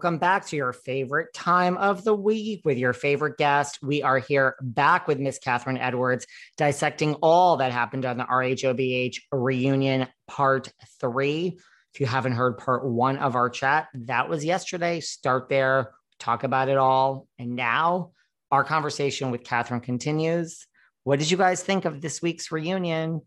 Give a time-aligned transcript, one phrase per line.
[0.00, 3.80] Welcome back to your favorite time of the week with your favorite guest.
[3.82, 9.16] We are here back with Miss Catherine Edwards, dissecting all that happened on the RHOBH
[9.30, 11.58] reunion part three.
[11.92, 15.00] If you haven't heard part one of our chat, that was yesterday.
[15.00, 17.28] Start there, talk about it all.
[17.38, 18.12] And now
[18.50, 20.66] our conversation with Catherine continues.
[21.04, 23.20] What did you guys think of this week's reunion?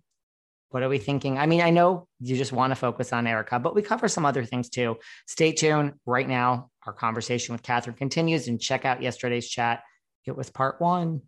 [0.74, 1.38] What are we thinking?
[1.38, 4.26] I mean, I know you just want to focus on Erika, but we cover some
[4.26, 4.98] other things too.
[5.28, 5.94] Stay tuned.
[6.04, 9.84] Right now, our conversation with Catherine continues and check out yesterday's chat.
[10.26, 11.22] It was part one.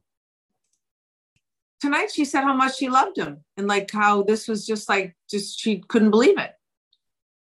[1.79, 5.15] Tonight, she said how much she loved him and like how this was just like,
[5.29, 6.49] just she couldn't believe it.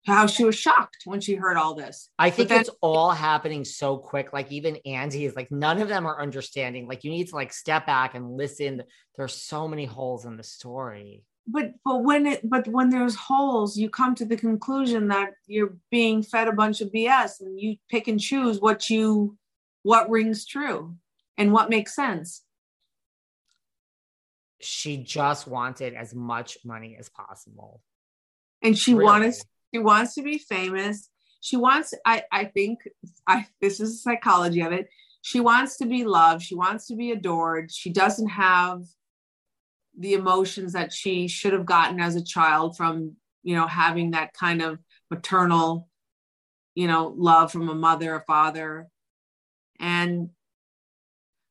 [0.05, 2.11] How she was shocked when she heard all this.
[2.19, 4.32] I think then- it's all happening so quick.
[4.32, 6.88] Like even Andy is like, none of them are understanding.
[6.88, 8.82] Like you need to like step back and listen.
[9.16, 11.22] There's so many holes in the story.
[11.47, 15.77] But but when it but when there's holes you come to the conclusion that you're
[15.91, 19.37] being fed a bunch of bs and you pick and choose what you
[19.82, 20.97] what rings true
[21.37, 22.43] and what makes sense.
[24.60, 27.82] She just wanted as much money as possible.
[28.62, 29.05] and she Really?
[29.05, 29.34] wanted
[29.75, 31.11] she wants to be famous.
[31.41, 32.78] She wants i i think
[33.28, 34.88] i this is the psychology of it.
[35.21, 36.43] She wants to be loved.
[36.43, 37.71] She wants to be adored.
[37.72, 38.84] She doesn't have
[39.99, 44.32] the emotions that she should have gotten as a child from you know having that
[44.34, 44.78] kind of
[45.10, 45.88] maternal
[46.75, 48.88] you know love from a mother a father.
[49.78, 50.31] And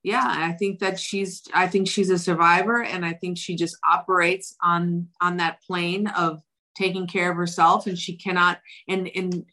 [0.04, 3.78] yeah i think that she's i think she's a survivor and i think she just
[3.90, 6.42] operates on on that plane of
[6.76, 9.46] taking care of herself and she cannot and and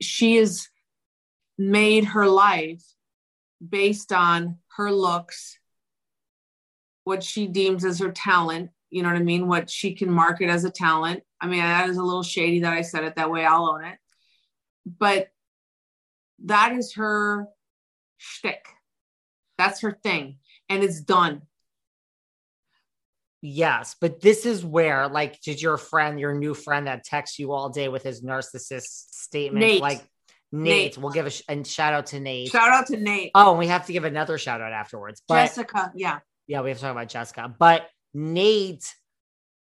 [0.00, 0.68] she has
[1.58, 2.82] made her life
[3.66, 5.58] based on her looks
[7.04, 10.48] what she deems as her talent you know what i mean what she can market
[10.48, 13.30] as a talent i mean that is a little shady that i said it that
[13.30, 13.98] way i'll own it
[14.84, 15.28] but
[16.44, 17.46] that is her
[18.22, 18.64] shtick.
[19.58, 21.42] That's her thing, and it's done.
[23.40, 27.52] Yes, but this is where, like, did your friend, your new friend that texts you
[27.52, 29.80] all day with his narcissist statement, Nate.
[29.82, 30.02] like
[30.52, 30.98] Nate, Nate.
[30.98, 32.50] we'll give a sh- and shout out to Nate.
[32.50, 35.22] Shout out to Nate, oh, and we have to give another shout out afterwards.
[35.26, 35.92] But Jessica.
[35.94, 36.20] Yeah,
[36.52, 37.54] yeah, we have to talk about Jessica.
[37.58, 38.84] But Nate,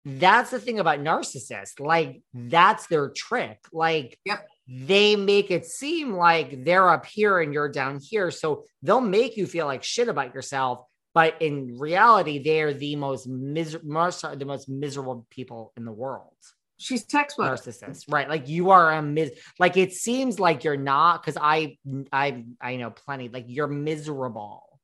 [0.06, 1.79] that's the thing about narcissists.
[1.79, 3.57] Like, that's their trick.
[3.73, 4.47] Like, Yep.
[4.68, 8.29] they make it seem like they're up here and you're down here.
[8.31, 10.85] So they'll make you feel like shit about yourself.
[11.16, 16.34] But in reality, they're the most miserable, the most miserable people in the world.
[16.78, 17.47] she's textbook.
[17.47, 18.28] narcissist, right?
[18.29, 19.31] Like you are a mis.
[19.59, 21.78] Like it seems like you're not, because I,
[22.11, 23.29] I, I know plenty.
[23.29, 24.75] Like you're miserable,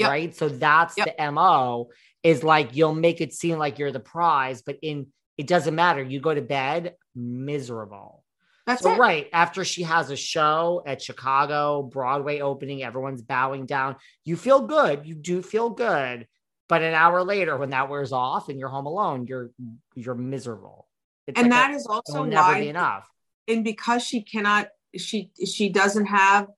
[0.00, 0.08] Yep.
[0.10, 0.34] right?
[0.36, 1.16] So that's Yep.
[1.18, 1.90] the mo.
[2.22, 5.06] Is like you'll make it seem like you're the prize, but in
[5.38, 6.02] it doesn't matter.
[6.02, 8.24] You go to bed miserable.
[8.66, 13.96] That's So right after she has a show at Chicago Broadway opening, everyone's bowing down.
[14.24, 15.06] You feel good.
[15.06, 16.26] You do feel good.
[16.68, 19.50] But an hour later, when that wears off and you're home alone, you're
[19.94, 20.86] you're miserable.
[21.26, 23.08] It's And like that a- is also it'll never why- be enough.
[23.48, 26.48] and because she cannot, she she doesn't have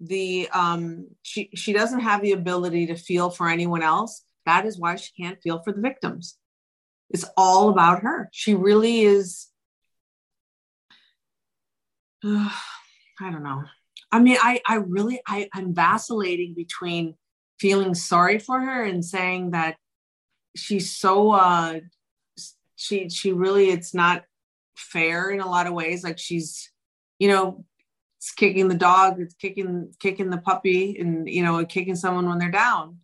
[0.00, 4.24] the um she she doesn't have the ability to feel for anyone else.
[4.46, 6.36] That is why she can't feel for the victims.
[7.10, 8.28] It's all about her.
[8.32, 9.48] She really is
[12.24, 12.50] uh,
[13.20, 13.62] i don't know.
[14.10, 17.14] I mean i i really i i'm vacillating between
[17.58, 19.76] feeling sorry for her and saying that
[20.56, 21.80] she's so uh
[22.76, 24.24] she she really it's not
[24.76, 26.02] fair in a lot of ways.
[26.02, 26.70] Like she's
[27.18, 27.66] you know
[28.20, 32.38] it's kicking the dog, it's kicking kicking the puppy, and you know, kicking someone when
[32.38, 32.98] they're down.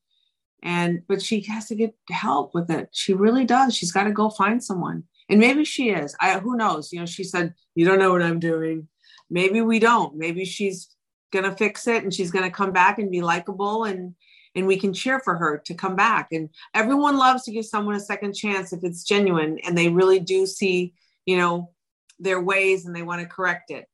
[0.62, 2.90] And but she has to get help with it.
[2.92, 3.74] She really does.
[3.74, 5.04] She's got to go find someone.
[5.30, 6.14] And maybe she is.
[6.20, 6.92] I who knows?
[6.92, 8.88] You know, she said, "You don't know what I'm doing."
[9.30, 10.16] Maybe we don't.
[10.16, 10.94] Maybe she's
[11.32, 14.14] gonna fix it, and she's gonna come back and be likable, and
[14.54, 16.28] and we can cheer for her to come back.
[16.32, 20.18] And everyone loves to give someone a second chance if it's genuine and they really
[20.18, 20.94] do see,
[21.26, 21.70] you know,
[22.18, 23.86] their ways and they want to correct it.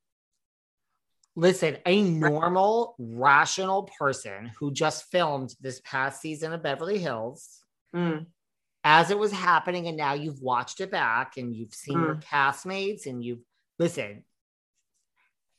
[1.35, 7.63] Listen, a normal, rational person who just filmed this past season of Beverly Hills,
[7.93, 8.27] Mm.
[8.83, 12.23] as it was happening, and now you've watched it back and you've seen your Mm.
[12.23, 13.43] castmates and you've
[13.79, 14.23] listen.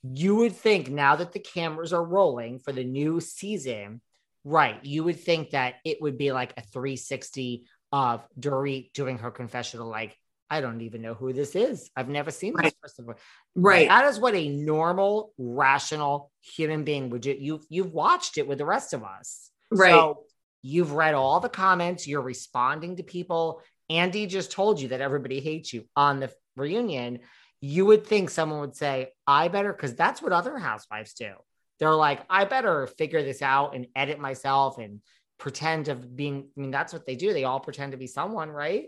[0.05, 4.03] You would think now that the cameras are rolling for the new season,
[4.45, 4.85] right?
[4.85, 9.89] You would think that it would be like a 360 of Dorit doing her confessional,
[9.89, 10.19] like,
[10.51, 11.91] I don't even know who this is.
[11.97, 13.21] I've never seen this person before.
[13.55, 13.89] Right.
[13.89, 17.35] That is what a normal, rational human being would do.
[17.39, 19.51] You've you've watched it with the rest of us.
[19.71, 19.91] Right.
[19.91, 20.25] So
[20.63, 23.63] you've read all the comments, you're responding to people.
[23.91, 27.21] Andy just told you that everybody hates you on the reunion.
[27.61, 31.33] You would think someone would say, I better, because that's what other housewives do.
[31.79, 35.01] They're like, I better figure this out and edit myself and
[35.39, 37.33] pretend of being, I mean, that's what they do.
[37.33, 38.87] They all pretend to be someone, right?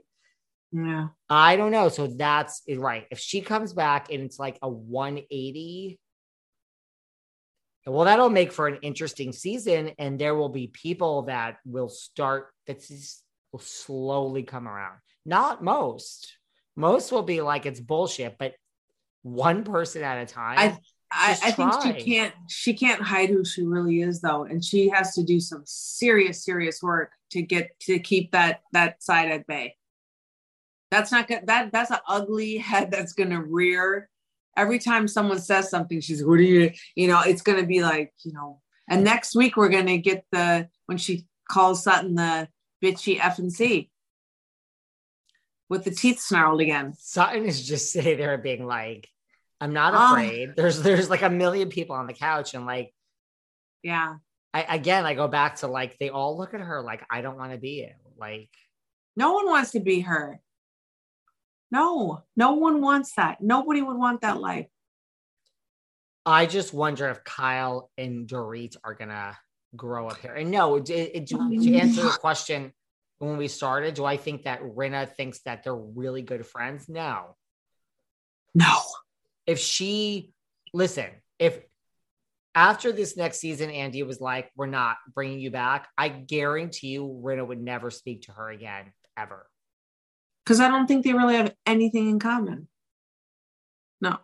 [0.73, 1.09] Yeah.
[1.29, 1.89] I don't know.
[1.89, 3.07] So that's right.
[3.11, 5.99] If she comes back and it's like a 180,
[7.87, 9.93] well, that'll make for an interesting season.
[9.99, 12.83] And there will be people that will start that
[13.53, 14.99] will slowly come around.
[15.25, 16.37] Not most.
[16.75, 18.55] Most will be like it's bullshit, but
[19.23, 20.59] one person at a time.
[20.59, 20.79] I
[21.11, 24.89] I, I think she can't she can't hide who she really is though, and she
[24.89, 29.47] has to do some serious serious work to get to keep that that side at
[29.47, 29.77] bay.
[30.91, 31.47] That's not good.
[31.47, 34.09] That that's an ugly head that's gonna rear.
[34.57, 36.71] Every time someone says something, she's what are you?
[36.95, 38.61] You know, it's gonna be like you know.
[38.89, 42.49] And next week we're gonna get the when she calls Sutton the
[42.83, 43.91] bitchy F and C
[45.69, 46.95] with the teeth snarled again.
[46.97, 49.09] Sutton is just sitting there being like,
[49.61, 50.13] I'm not Ah.
[50.13, 50.55] afraid.
[50.57, 52.95] There's there's like a million people on the couch and like
[53.83, 54.17] Yeah.
[54.55, 57.37] I again I go back to like they all look at her like I don't
[57.37, 57.91] want to be you.
[58.17, 58.51] Like
[59.17, 60.41] No one wants to be her.
[61.71, 63.41] No, no one wants that.
[63.41, 64.67] Nobody would want that life.
[66.25, 69.37] I just wonder if Kyle and Dorit are gonna
[69.77, 70.35] grow up here.
[70.35, 72.73] And no, it, it, to, to answer the question
[73.19, 76.89] when we started, do I think that Rinna thinks that they're really good friends?
[76.89, 77.37] No.
[78.55, 78.81] No.
[79.47, 80.33] If she
[80.73, 81.61] listen, if
[82.55, 87.21] after this next season, Andy was like, "We're not bringing you back," I guarantee you,
[87.23, 89.47] Rinna would never speak to her again, ever.
[90.47, 92.69] Because I don't think they really have anything in common.
[94.01, 94.19] No.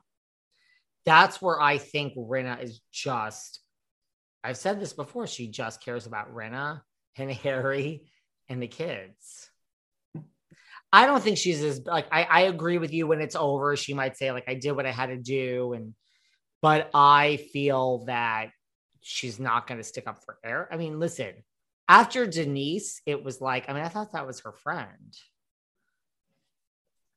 [1.04, 3.58] That's where I think Rinna is just.
[4.44, 5.26] I've said this before.
[5.26, 6.82] She just cares about Rinna
[7.16, 8.04] and Harry
[8.48, 9.50] and the kids.
[10.92, 13.76] I don't think she's as like I, I agree with you when it's over.
[13.76, 15.72] She might say, like, I did what I had to do.
[15.72, 15.94] And
[16.60, 18.50] but I feel that
[19.00, 20.68] she's not gonna stick up for Eric.
[20.70, 21.32] I mean, listen,
[21.88, 25.16] after Denise, it was like, I mean, I thought that was her friend.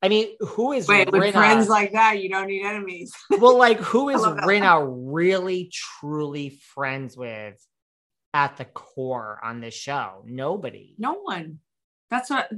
[0.06, 3.12] I mean, who is Wait, with friends like that, you don't need enemies.
[3.40, 4.22] well, like who is.
[4.22, 7.56] Rinna really truly friends with
[8.36, 10.24] at the core on this show?
[10.28, 10.94] Nobody.
[11.00, 11.60] no one.
[12.12, 12.52] That's what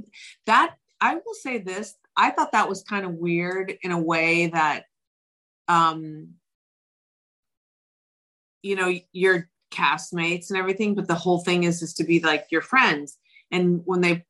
[0.44, 1.94] that I will say this.
[2.18, 4.84] I thought that was kind of weird in a way that
[5.68, 6.34] um
[8.60, 12.46] you know, your castmates and everything, but the whole thing is just to be like
[12.50, 13.16] your friends.
[13.50, 14.26] And when they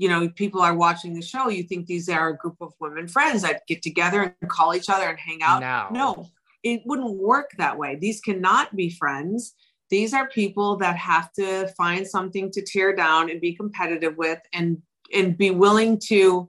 [0.00, 3.06] you know, people are watching the show, you think these are a group of women
[3.06, 5.60] friends that get together and call each other and hang out.
[5.60, 5.88] No.
[5.90, 6.30] No,
[6.62, 7.96] it wouldn't work that way.
[7.96, 9.54] These cannot be friends.
[9.90, 14.38] These are people that have to find something to tear down and be competitive with
[14.54, 14.80] and
[15.14, 16.48] and be willing to,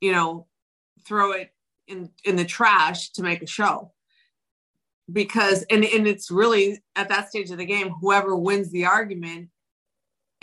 [0.00, 0.48] you know,
[1.06, 1.52] throw it
[1.86, 3.92] in in the trash to make a show.
[5.12, 9.50] Because and, and it's really at that stage of the game, whoever wins the argument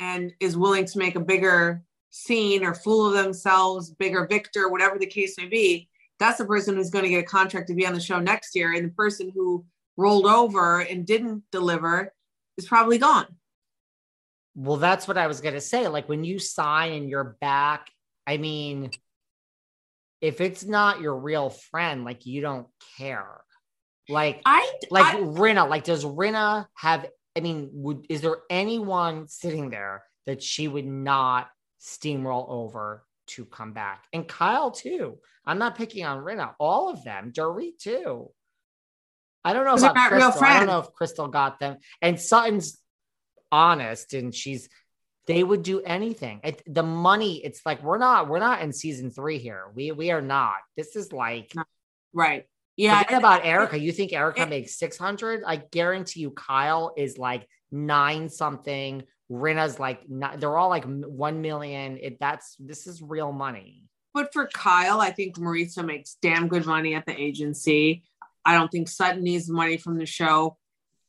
[0.03, 4.99] and is willing to make a bigger scene or fool of themselves, bigger victor, whatever
[4.99, 7.87] the case may be, that's the person who's going to get a contract to be
[7.87, 8.73] on the show next year.
[8.73, 9.65] And the person who
[9.97, 12.13] rolled over and didn't deliver
[12.57, 13.27] is probably gone.
[14.55, 15.87] Well, that's what I was going to say.
[15.87, 17.89] Like when you sign and you're back,
[18.27, 18.91] I mean,
[20.21, 22.67] if it's not your real friend, like you don't
[22.97, 23.41] care.
[24.09, 27.05] Like, I like I, Rinna, like does Rinna have,
[27.35, 31.49] I mean, would, is there anyone sitting there that she would not
[31.81, 34.05] steamroll over to come back?
[34.13, 35.17] And Kyle too.
[35.45, 36.53] I'm not picking on Rinna.
[36.59, 38.29] all of them, Dorit too.
[39.43, 40.43] I don't know about Crystal.
[40.43, 41.77] I don't know if Crystal got them.
[42.01, 42.79] And Sutton's
[43.51, 44.69] honest and she's
[45.25, 46.41] they would do anything.
[46.43, 49.65] It, the money, it's like we're not we're not in season three here.
[49.73, 50.55] We we are not.
[50.75, 51.53] This is like
[52.13, 52.45] right.
[52.77, 53.01] Yeah.
[53.03, 53.77] forget about Erika.
[53.79, 55.43] You think Erika it- makes six hundred?
[55.45, 59.03] I guarantee you, Kyle is like nine something.
[59.29, 61.97] Rinna's like not, they're all like one million.
[62.01, 63.83] It that's this is real money.
[64.13, 68.03] But for Kyle, I think Maritza makes damn good money at the agency.
[68.45, 70.57] I don't think Sutton needs money from the show.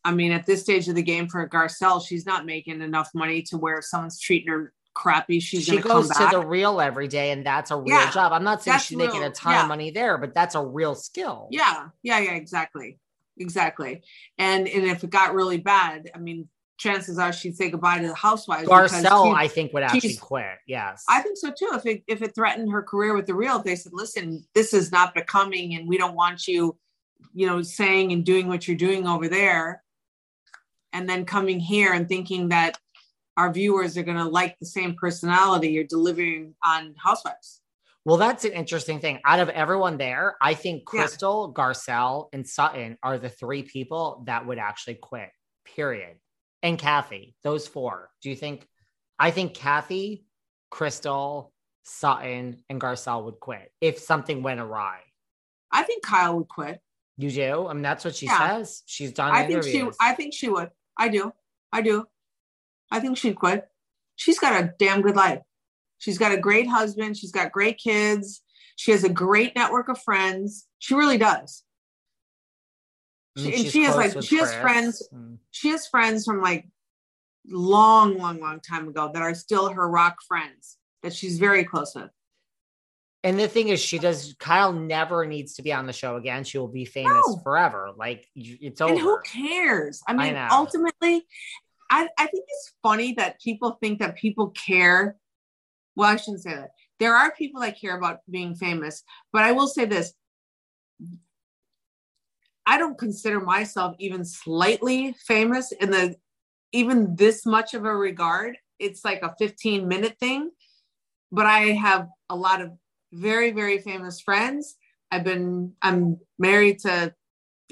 [0.04, 3.42] I mean, at this stage of the game for Garcelle, she's not making enough money
[3.42, 7.30] to where someone's treating her crappy, she's she goes come to the real every day,
[7.32, 8.32] and that's a real Yeah, job.
[8.32, 9.62] I'm not saying she's making a ton yeah.
[9.62, 11.48] of money there, but that's a real skill.
[11.50, 12.98] yeah, yeah, yeah, exactly,
[13.38, 14.02] exactly.
[14.38, 18.08] And and if it got really bad, I mean, chances are she'd say goodbye to
[18.08, 18.68] the housewives.
[18.68, 20.58] Garcelle, she- I think, would actually quit.
[20.66, 21.04] Yes.
[21.08, 21.70] I think so too.
[21.72, 24.72] If it if it threatened her career with the real, if they said, "Listen, this
[24.72, 26.76] is not becoming, and we don't want you,
[27.32, 29.82] you know, saying and doing what you're doing over there,"
[30.92, 32.78] and then coming here and thinking that
[33.36, 37.60] our viewers are going to like the same personality you're delivering on Housewives.
[38.04, 39.20] Well, that's an interesting thing.
[39.24, 41.00] Out of everyone there, I think Yeah.
[41.00, 45.30] Crystal, Garcelle, and Sutton are the three people that would actually quit,
[45.64, 46.16] period.
[46.62, 48.10] And Kathy, those four.
[48.22, 48.68] Do you think?
[49.18, 50.26] I think Kathy,
[50.70, 51.52] Crystal,
[51.84, 55.00] Sutton, and Garcelle would quit if something went awry.
[55.70, 56.80] I think Kyle would quit.
[57.16, 57.68] You do?
[57.68, 58.56] I mean, that's what she Yeah.
[58.58, 58.82] says.
[58.86, 59.88] She's done I think she.
[60.00, 60.70] I think she would.
[60.98, 61.32] I do.
[61.72, 62.06] I do.
[62.90, 63.66] I think she'd quit.
[64.16, 65.40] She's got a damn good life.
[65.98, 67.16] She's got a great husband.
[67.16, 68.42] She's got great kids.
[68.76, 70.66] She has a great network of friends.
[70.78, 71.64] She really does.
[73.36, 75.38] She- and she has, like, she has friends- Mm.
[75.50, 76.68] She has friends from like
[77.46, 81.94] long, long, long time ago that are still her rock friends that she's very close
[81.94, 82.10] with.
[83.24, 84.34] And the thing is, she does.
[84.38, 86.44] Kyle never needs to be on the show again.
[86.44, 87.38] She will be famous No.
[87.42, 87.90] forever.
[87.96, 88.92] Like it's over.
[88.92, 90.02] And who cares?
[90.06, 90.48] I mean, know.
[90.50, 91.26] ultimately,
[91.94, 95.16] I, I think it's funny that people think that people care.
[95.94, 96.70] Well, I shouldn't say that.
[96.98, 100.12] There are people that care about being famous, but I will say this.
[102.66, 106.16] I don't consider myself even slightly famous in the
[106.72, 108.56] even this much of a regard.
[108.80, 110.50] It's like a 15 minute thing,
[111.30, 112.72] but I have a lot of
[113.12, 114.74] very, very famous friends.
[115.12, 117.14] I've been, I'm married to,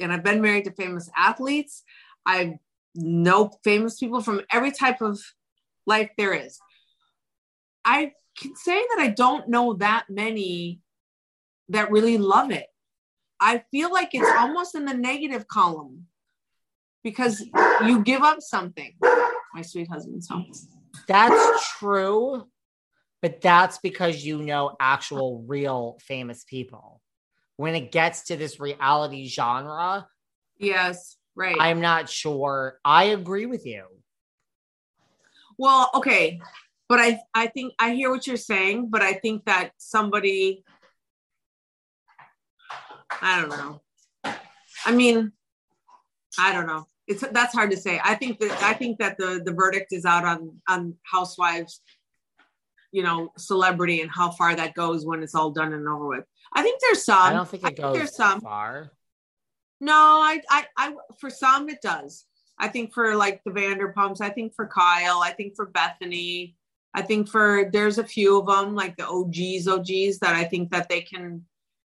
[0.00, 1.82] and I've been married to famous athletes.
[2.24, 2.60] I
[2.94, 5.20] know famous people from every type of
[5.86, 6.58] life there is.
[7.84, 10.80] I can say that I don't know that many
[11.68, 12.66] that really love it.
[13.40, 16.06] I feel like it's almost in the negative column
[17.02, 17.44] because
[17.84, 18.94] you give up something.
[19.54, 20.52] My sweet husband's home.
[21.08, 22.46] That's true,
[23.20, 27.00] but that's because you know actual real famous people.
[27.56, 30.06] When it gets to this reality genre,
[30.58, 31.56] Yes, right.
[31.58, 32.78] I'm not sure.
[32.84, 33.84] I agree with you.
[35.58, 36.40] Well, okay,
[36.88, 40.64] but I I think I hear what you're saying, but I think that somebody
[43.20, 43.80] I don't know.
[44.84, 45.32] I mean,
[46.38, 46.86] I don't know.
[47.06, 48.00] It's that's hard to say.
[48.02, 51.80] I think that I think that the the verdict is out on on housewives,
[52.92, 56.24] you know, celebrity and how far that goes when it's all done and over with.
[56.54, 57.18] I think there's some.
[57.18, 58.40] I don't think it goes there's some.
[58.40, 58.92] far.
[59.82, 62.24] No, I, I, I, for some it does.
[62.58, 66.56] I think for like the Vanderpumps, I think for Kyle, I think for Bethany,
[66.94, 70.70] I think for there's a few of them like the OGs, OGs that I think
[70.70, 71.44] that they can.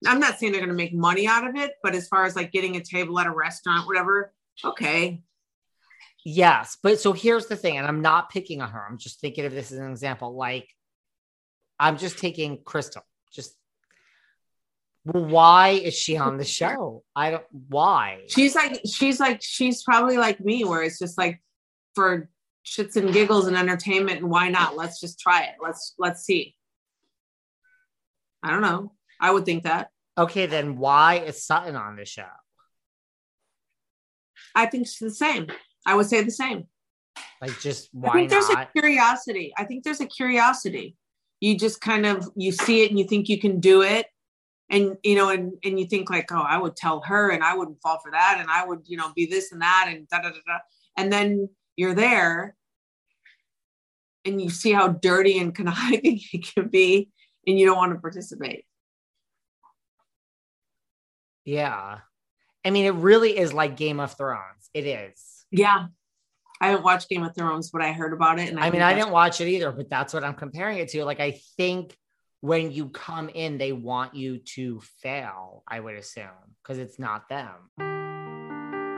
[0.07, 2.37] I'm not saying they're going to make money out of it, but as far as
[2.37, 4.35] like getting a table at a restaurant, whatever,
[4.65, 5.23] okay,
[6.25, 8.83] Yes, but so here's the thing, and I'm not picking on her.
[8.89, 10.35] I'm just thinking of this as an example.
[10.35, 10.67] Like,
[11.79, 13.03] I'm just taking Crystal.
[13.31, 13.55] Just
[15.05, 17.03] well, why is she on the show?
[17.15, 17.45] I don't.
[17.69, 18.23] Why?
[18.29, 21.43] she's like she's like she's probably like me, where it's just like
[21.95, 22.29] for
[22.65, 24.77] shits and giggles and entertainment, and why not?
[24.77, 25.57] Let's just try it.
[25.63, 26.57] Let's let's see.
[28.43, 28.93] I don't know.
[29.21, 29.91] I would think that.
[30.17, 32.25] Okay, then why is Sutton on the show?
[34.55, 35.49] I think it's the same.
[35.87, 36.65] I would say the same.
[37.41, 39.53] Like, just why I think there's a curiosity.
[39.59, 40.97] I think there's a curiosity.
[41.41, 44.07] You just kind of you see it and you think you can do it,
[44.71, 47.55] and you know and and you think like oh i would tell her and i
[47.57, 50.19] wouldn't fall for that and i would you know be this and that and da
[50.19, 50.59] da da da
[50.97, 52.57] and then you're there
[54.25, 57.11] and you see how dirty and conniving it can be
[57.47, 58.65] and you don't want to participate
[61.45, 61.99] Yeah.
[62.67, 64.71] I mean, it really is like Game of Thrones.
[64.73, 65.45] It is.
[65.51, 65.87] yeah
[66.61, 68.95] i haven't watched game of thrones but i heard about it and I mean, I
[68.95, 71.05] didn't watch it either, but that's what I'm comparing it to.
[71.05, 71.95] Like, I think
[72.45, 76.29] when you come in, they want you to fail, I would assume,
[76.63, 77.71] because it's not them.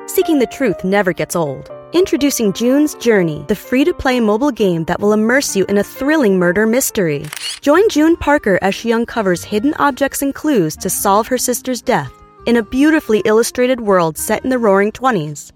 [0.09, 1.71] Seeking the truth never gets old.
[1.93, 5.85] Introducing June's Journey, the free to play mobile game that will immerse you in a
[5.85, 7.25] thrilling murder mystery.
[7.61, 12.13] Join June Parker as she uncovers hidden objects and clues to solve her sister's death
[12.47, 15.53] in a beautifully illustrated world set in the roaring 20s.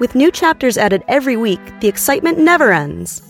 [0.00, 3.29] With new chapters added every week, the excitement never ends.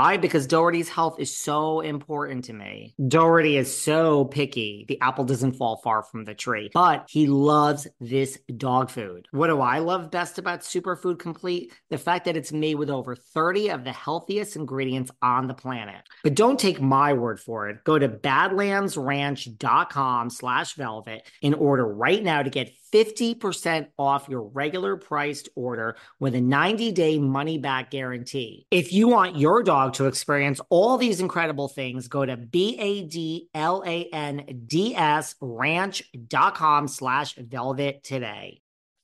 [0.21, 2.95] Because Doherty's health is so important to me.
[3.07, 4.85] Doherty is so picky.
[4.87, 9.27] The apple doesn't fall far from the tree, but he loves this dog food.
[9.31, 11.73] What do I love best about Superfood Complete?
[11.89, 16.01] The fact that it's made with over 30 of the healthiest ingredients on the planet.
[16.23, 17.83] But don't take my word for it.
[17.83, 24.97] Go to badlandsranch.com slash velvet in order right now to get 50% off your regular
[24.97, 28.65] priced order with a 90 day money back guarantee.
[28.69, 33.03] If you want your dog to experience all these incredible things, go to B A
[33.03, 38.61] D L A N D S ranch.com slash velvet today.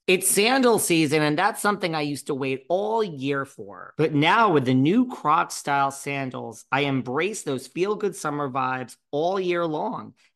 [0.07, 3.93] It's sandal season, and that's something I used to wait all year for.
[3.97, 8.95] But now, with the new Croc style sandals, I embrace those feel good summer vibes
[9.11, 10.13] all year long.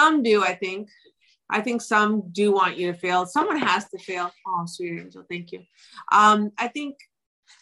[0.00, 0.88] Some do, I think.
[1.50, 3.26] I think some do want you to fail.
[3.26, 4.30] Someone has to fail.
[4.46, 5.60] Oh, sweet angel, thank you.
[6.10, 6.96] Um, I think,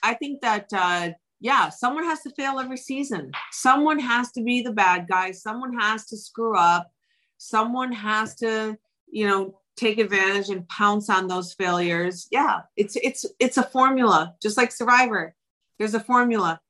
[0.03, 3.33] I think that uh, yeah, someone has to fail every season.
[3.51, 5.33] Someone has to be the bad guy.
[5.33, 6.91] Someone has to screw up.
[7.39, 8.77] Someone has to,
[9.11, 12.29] you know, take advantage and pounce on those failures.
[12.31, 15.35] Yeah, it's it's it's a formula, just like Survivor.
[15.79, 16.61] There's a formula.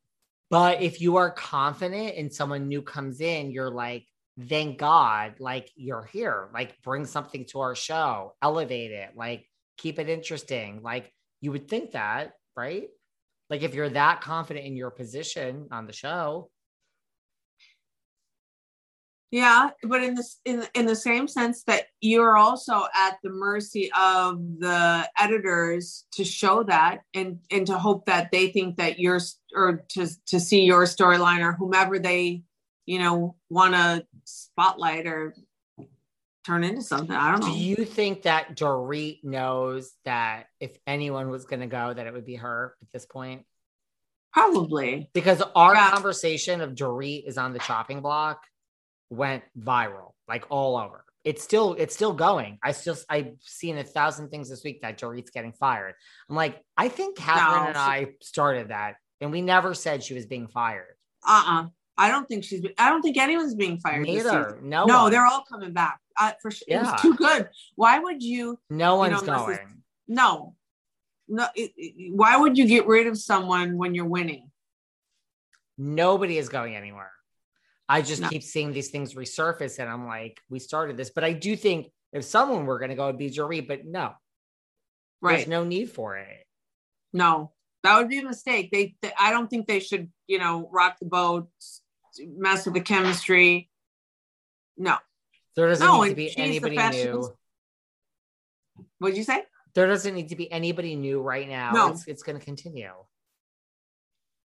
[0.50, 4.06] But if you are confident and someone new comes in, you're like,
[4.46, 9.46] thank God, like you're here, like bring something to our show, elevate it, like
[9.76, 10.80] keep it interesting.
[10.82, 12.88] Like you would think that, right?
[13.50, 16.50] Like if you're that confident in your position on the show.
[19.30, 23.90] Yeah, but in this in in the same sense that you're also at the mercy
[23.92, 29.20] of the editors to show that and and to hope that they think that you're
[29.54, 32.42] or to to see your storyline or whomever they
[32.86, 35.34] you know want to spotlight or
[36.44, 37.14] turn into something.
[37.14, 37.46] I don't know.
[37.52, 42.12] Do you think that Dorit knows that if anyone was going to go, that it
[42.12, 43.44] would be her at this point?
[44.32, 45.90] Probably Because our Yeah.
[45.90, 48.42] conversation of Dorit is on the chopping block.
[49.10, 51.02] went viral, like all over.
[51.24, 52.58] It's still it's still going.
[52.62, 55.94] I still I've seen a thousand things this week that Dorit's getting fired.
[56.28, 60.02] I'm like, I think Catherine No, and she- I started that, and we never said
[60.04, 60.94] she was being fired.
[61.26, 61.68] Uh-uh.
[61.98, 62.64] I don't think she's.
[62.78, 64.06] I don't think anyone's being fired.
[64.06, 64.58] Neither.
[64.62, 65.10] No No, one.
[65.12, 65.98] they're all coming back.
[66.16, 67.48] Uh, for sure, it was too good.
[67.74, 68.58] Why would you?
[68.70, 69.82] No you one's know, unless it's- going.
[70.06, 70.54] No,
[71.28, 71.46] no.
[71.54, 74.50] It, it- why would you get rid of someone when you're winning?
[75.76, 77.12] Nobody is going anywhere.
[77.88, 78.28] I just No.
[78.28, 81.88] keep seeing these things resurface, and I'm like, we started this, but I do think
[82.12, 84.12] if someone were going to go, it'd be Dorit, but no,
[85.22, 85.36] Right?
[85.36, 86.46] there's no need for it.
[87.12, 88.70] No, that would be a mistake.
[88.70, 91.48] They, they, I don't think they should, you know, rock the boat,
[92.26, 93.70] mess with the chemistry.
[94.76, 94.96] No.
[95.56, 97.34] There doesn't No, need to be anybody new.
[98.98, 99.42] What'd you say?
[99.74, 101.72] There doesn't need to be anybody new right now.
[101.72, 101.88] No.
[101.90, 102.92] It's, it's going to continue.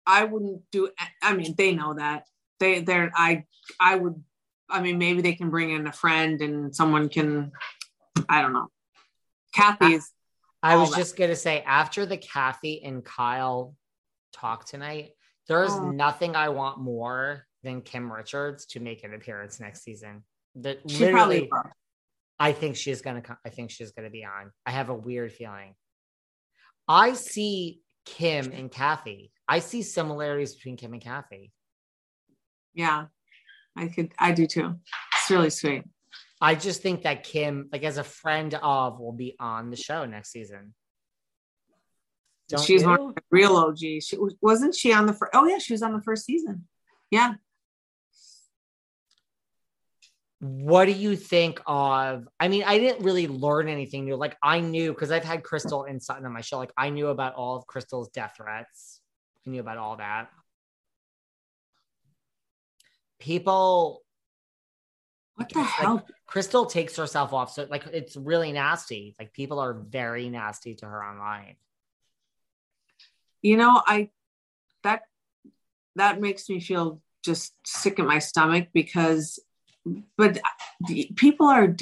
[0.07, 0.91] I wouldn't do.
[1.23, 2.27] I mean, they know that
[2.59, 3.13] they, they're.
[3.15, 3.45] I,
[3.79, 4.23] I would.
[4.69, 7.53] I mean, maybe they can bring in a friend and someone can.
[8.29, 8.69] I don't know.
[9.55, 10.11] Kathy's.
[10.63, 10.97] I all was that.
[10.99, 13.75] just going to say, after the Kathy and Kyle
[14.33, 15.11] talk tonight,
[15.49, 15.91] there is Oh.
[15.91, 20.25] nothing I want more than Kim Richards to make an appearance next season.
[20.57, 21.62] That She probably will.
[22.38, 23.22] I think she's going to.
[23.22, 23.37] come.
[23.46, 24.51] I think she's to be on.
[24.66, 25.75] I have a weird feeling.
[26.88, 29.31] I see Kim and Kathy.
[29.46, 31.53] I see similarities between Kim and Kathy.
[32.75, 33.07] Yeah,
[33.77, 34.12] I could.
[34.18, 34.75] I do too.
[35.14, 35.85] It's really sweet.
[36.40, 40.05] I just think that Kim, like as a friend of, will be on the show
[40.05, 40.75] next season.
[42.48, 42.88] Don't She's you?
[42.88, 43.79] one of the real OG.
[43.79, 45.31] She wasn't she on the first.
[45.35, 46.66] Oh yeah, she was on the first season.
[47.11, 47.35] Yeah.
[50.44, 52.26] What do you think of?
[52.40, 54.16] I mean, I didn't really learn anything new.
[54.16, 56.59] Like I knew because I've had Crystal and Sutton on my show.
[56.59, 59.00] Like I knew about all of Crystal's death threats.
[59.46, 60.31] I knew about all that.
[63.20, 64.02] People,
[65.37, 66.07] What the like, hell?
[66.26, 69.14] Crystal takes herself off, so like it's really nasty.
[69.20, 71.57] Like people are very nasty to her online.
[73.42, 74.11] you know i
[74.85, 75.02] that
[75.96, 79.38] that makes me feel just sick in my stomach because
[80.16, 80.40] but uh,
[80.88, 81.75] the- people are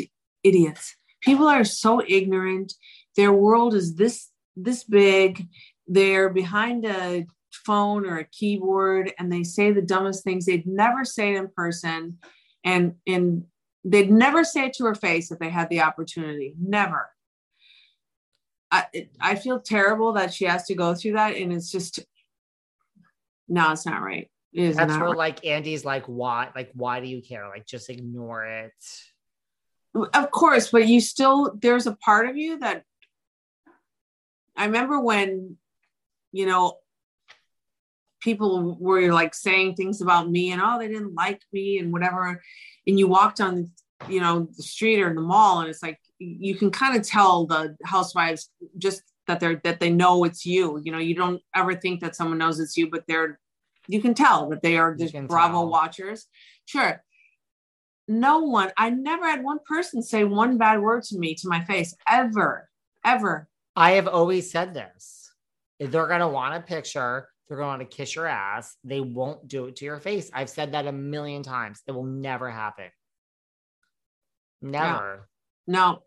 [0.42, 0.96] idiots.
[1.22, 2.72] People are so ignorant.
[3.16, 5.46] Their world is this this big.
[5.86, 11.04] They're behind a phone or a keyboard and they say the dumbest things they'd never
[11.04, 12.16] say it in person
[12.64, 13.44] and and
[13.84, 16.54] they'd never say it to her face if they had the opportunity.
[16.60, 17.10] Never.
[18.70, 18.86] I,
[19.20, 22.00] I feel terrible that she has to go through that, and it's just
[23.48, 24.30] no, it's not right.
[24.52, 25.16] Is That's where right.
[25.16, 26.48] like Andy's like, why?
[26.54, 27.48] Like, why do you care?
[27.48, 28.72] Like, just ignore it.
[29.94, 32.84] Of course, but you still there's a part of you that
[34.56, 35.56] I remember when
[36.32, 36.78] you know
[38.20, 42.40] people were like saying things about me and oh they didn't like me and whatever
[42.86, 43.70] and you walked on
[44.08, 47.02] you know the street or in the mall and it's like you can kind of
[47.02, 51.40] tell the housewives just that they're that they know it's you you know you don't
[51.56, 53.39] ever think that someone knows it's you but they're
[53.90, 55.68] you can tell that they are just bravo tell.
[55.68, 56.26] watchers
[56.66, 57.02] sure
[58.08, 61.64] no one i never had one person say one bad word to me to my
[61.64, 62.68] face ever
[63.04, 65.32] ever I have always said this.
[65.78, 68.76] If they're gonna want a picture, they're want to kiss your ass.
[68.84, 70.30] They won't do it to your face.
[70.32, 71.80] I've said that a million times.
[71.86, 72.90] It will never happen.
[74.62, 75.28] Never.
[75.66, 76.02] no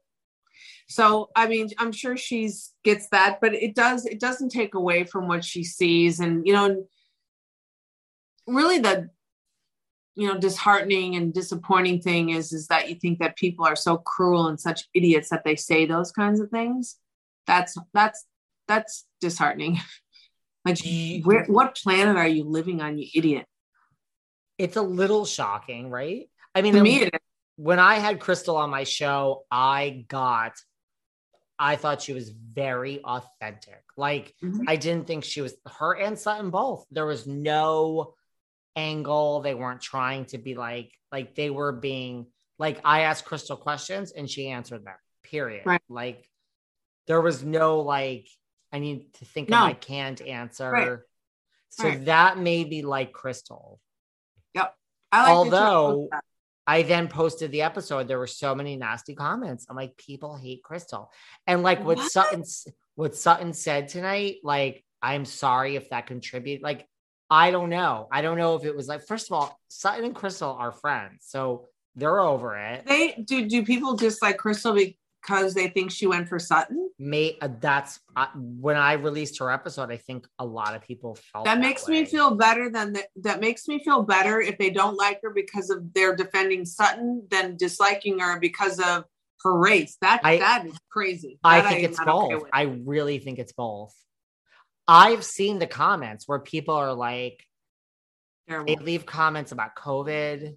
[0.88, 5.04] so i mean i'm sure she's gets that but it does it doesn't take away
[5.04, 6.86] from what she sees and you know
[8.48, 9.10] really the
[10.16, 13.98] you know disheartening and disappointing thing is is that you think that people are so
[13.98, 16.98] cruel and such idiots that they say those kinds of things
[17.48, 18.26] that's that's
[18.68, 19.80] that's disheartening
[20.66, 20.78] like
[21.24, 23.46] where, what planet are you living on you idiot
[24.58, 26.30] It's a little shocking, right?
[26.56, 27.10] I mean, To me,
[27.56, 30.54] when I had Crystal on my show, I got,
[31.58, 33.84] I thought she was very authentic.
[33.98, 34.66] Like, Mhm.
[34.68, 36.86] I didn't think she was her and Sutton both.
[36.92, 38.14] There was no
[38.76, 39.42] angle.
[39.42, 42.28] They weren't trying to be like, like they were being
[42.60, 45.66] like, I asked Crystal questions and she answered them, period.
[45.66, 45.82] Right.
[45.90, 46.30] Like,
[47.08, 48.28] there was no like,
[48.72, 49.58] I need to think No.
[49.58, 50.72] of my canned answer.
[50.72, 50.98] Right.
[51.70, 52.06] So Right.
[52.06, 53.80] that may be like Crystal.
[54.54, 54.76] yep
[55.12, 56.10] i like Although.
[56.66, 59.66] I then posted the episode, there were so many nasty comments.
[59.70, 61.12] I'm like, people hate Crystal,
[61.46, 62.10] and like what, What?
[62.12, 62.44] Sutton
[62.96, 64.38] what Sutton said tonight.
[64.44, 66.64] Like, I'm sorry if that contributed.
[66.64, 66.88] Like,
[67.34, 68.08] I don't know.
[68.12, 69.02] I don't know if it was like.
[69.08, 72.86] First of all, Sutton and Crystal are friends, so they're over it.
[72.86, 76.90] they do do people just like crystal because they think she went for Sutton.
[77.00, 79.90] May uh, that's uh, when I released her episode.
[79.92, 83.08] I think a lot of people felt That makes me feel better than that.
[83.16, 87.28] That makes me feel better if they don't like her because of their defending Sutton
[87.32, 89.06] than disliking her because of
[89.44, 89.98] her race.
[90.02, 91.40] That I- that is crazy.
[91.44, 92.50] I That think am it's not okay both.
[92.54, 93.94] I really think it's both.
[94.88, 97.44] I've seen the comments where people are like,
[98.50, 98.76] Terrible.
[98.76, 100.56] they leave comments about COVID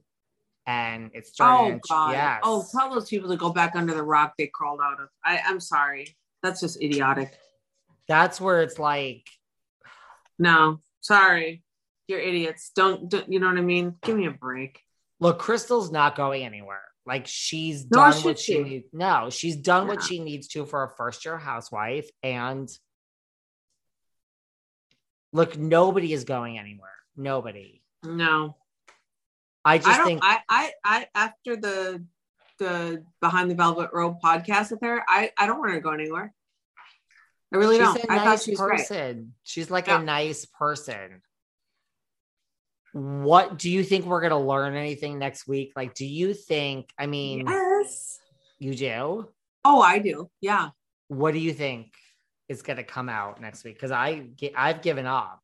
[0.67, 1.81] and it's Oh strange.
[1.89, 2.09] God!
[2.09, 2.41] Oh, yes.
[2.43, 5.09] Oh, tell those people to go back under the rock they crawled out of.
[5.25, 6.17] I, I'm sorry.
[6.43, 7.33] That's just idiotic.
[8.09, 9.27] That's where it's like,
[10.39, 11.62] No, sorry.
[12.09, 12.71] You're idiots.
[12.75, 13.97] Don't, don't you know what I mean?
[14.03, 14.81] Give me a break.
[15.21, 16.83] look, Crystal's not going anywhere.
[17.05, 18.62] Like she's Nor done what she she.
[18.62, 18.89] needs.
[18.93, 22.09] No, she's done what she needs to for a first year housewife.
[22.25, 22.69] And
[25.37, 26.90] look, nobody is going anywhere.
[27.16, 27.83] Nobody.
[28.03, 28.57] No,
[29.64, 30.07] I just I don't.
[30.07, 32.05] think I, I, I, after the
[32.59, 35.90] the behind the velvet rope podcast with her, I, I don't want her to go
[35.90, 36.33] anywhere.
[37.53, 38.11] I really she's don't.
[38.11, 38.79] I thought nice she was great.
[38.79, 39.35] person.
[39.44, 40.01] She's like Yeah.
[40.01, 41.22] a nice person.
[42.92, 45.72] What do you think we're gonna learn anything next week?
[45.77, 46.90] Like, do you think?
[46.99, 48.18] I mean, Yes.
[48.59, 49.29] you do.
[49.64, 50.31] Oh, I do.
[50.40, 50.70] Yeah.
[51.09, 51.92] What do you think
[52.48, 53.74] is gonna come out next week?
[53.74, 55.42] Because I I've given up.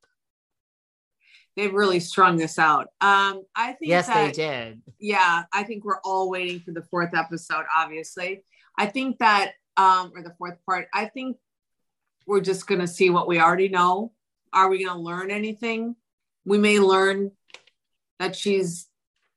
[1.56, 2.88] They've really strung this out.
[3.02, 4.82] Um, I think Yes, that, they did.
[4.98, 8.44] yeah, I think we're all waiting for the fourth episode, obviously.
[8.78, 11.36] I think that um or the fourth part, I think
[12.26, 14.12] we're just gonna see what we already know.
[14.52, 15.96] Are we gonna learn anything?
[16.44, 17.32] We may learn
[18.18, 18.88] that she's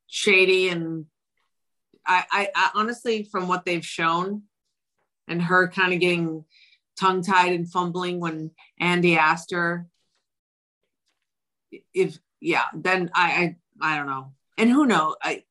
[0.08, 1.06] shady and
[2.08, 4.44] I, I, I honestly from what they've shown
[5.28, 6.46] and her kind of getting
[7.00, 9.88] tongue tied and fumbling when Andy asked her
[11.94, 14.34] if yeah, then I I, I don't know.
[14.58, 15.16] And who knows?
[15.22, 15.44] I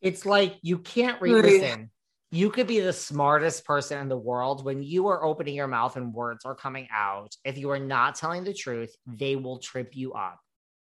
[0.00, 1.90] It's like you can't re listen.
[2.30, 5.96] You could be the smartest person in the world when you are opening your mouth
[5.96, 7.36] and words are coming out.
[7.44, 10.40] If you are not telling the truth, they will trip you up,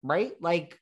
[0.02, 0.32] right?
[0.42, 0.80] Like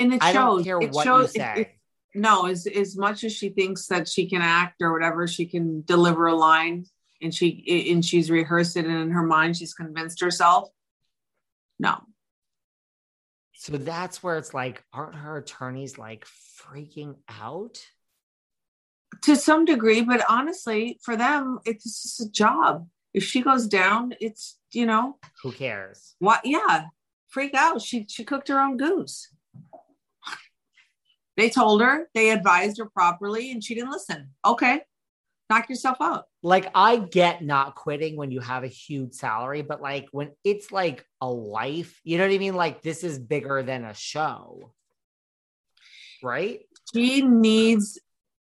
[0.00, 0.82] and it I don't shows.
[0.82, 1.70] it shows, it- it-
[2.16, 5.82] no, as as much as she thinks that she can act or whatever, she can
[5.82, 6.86] deliver a line,
[7.24, 10.68] and she and she's rehearsed it, and in her mind, she's convinced herself.
[11.78, 11.98] No,
[13.54, 16.24] So that's where it's like, aren't her attorneys like
[16.60, 17.78] freaking out?
[19.22, 22.88] to some degree, but honestly, for them, it's just a job.
[23.12, 26.14] If she goes down, it's you know Who cares?
[26.18, 26.40] what?
[26.44, 26.86] Yeah,
[27.28, 27.80] freak out.
[27.80, 29.30] She she cooked her own goose.
[31.36, 34.30] They told her, they advised her properly, and she didn't listen.
[34.44, 34.82] Okay,
[35.50, 36.24] knock yourself out.
[36.44, 40.70] Like, I get not quitting when you have a huge salary, but like when it's
[40.70, 42.54] like a life, you know what I mean?
[42.54, 44.72] Like, this is bigger than a show,
[46.22, 46.60] right?
[46.92, 47.98] she needs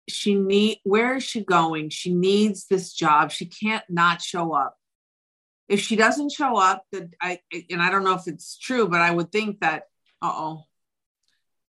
[0.08, 1.88] she need where is she going?
[1.90, 3.30] She needs this job.
[3.30, 4.76] She can't not show up.
[5.68, 7.38] If she doesn't show up that i
[7.70, 9.84] and i don't know if it's true but i would think that
[10.20, 10.64] uh-oh.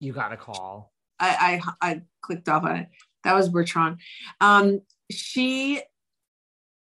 [0.00, 0.92] You got a call.
[1.20, 2.88] i i i clicked off on it.
[3.24, 3.98] That was bertrand.
[4.40, 5.82] Um she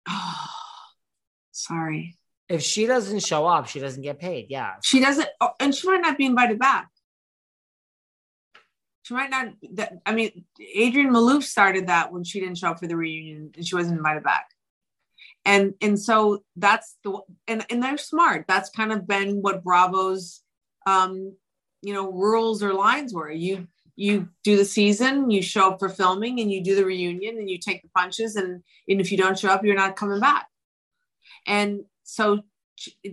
[0.08, 0.46] oh,
[1.52, 2.16] sorry.
[2.50, 4.48] If she doesn't show up, she doesn't get paid.
[4.50, 4.76] Yeah.
[4.84, 6.90] she doesn't oh, and she might not be invited back.
[9.04, 10.44] She might not that i mean
[10.78, 13.98] adrienne maloof started that when she didn't show up for the reunion and she wasn't
[13.98, 14.50] invited back.
[15.46, 18.46] And and so that's the and and they're smart.
[18.48, 20.42] That's kind of been what bravo's
[20.86, 21.36] um
[21.82, 23.32] you know rules or lines were.
[23.32, 23.68] You
[24.00, 27.50] you do the season you show up for filming and you do the reunion and
[27.50, 28.36] you take the punches.
[28.36, 30.48] And, and if you don't show up you're not coming back.
[31.48, 32.44] And so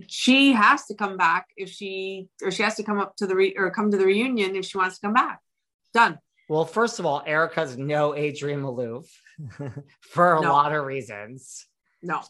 [0.07, 3.35] she, has to come back if she or she has to come up to the
[3.35, 5.41] re, or come to the reunion if she wants to come back.
[5.91, 6.19] Done.
[6.47, 9.07] Well, first of all, Erika's no Adrienne Maloof
[10.01, 10.53] for a No.
[10.53, 11.65] lot of reasons.
[12.03, 12.21] no.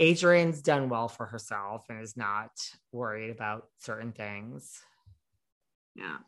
[0.00, 2.50] Adrienne's done well for herself and is not
[2.92, 4.78] worried about certain things.
[5.94, 6.18] yeah.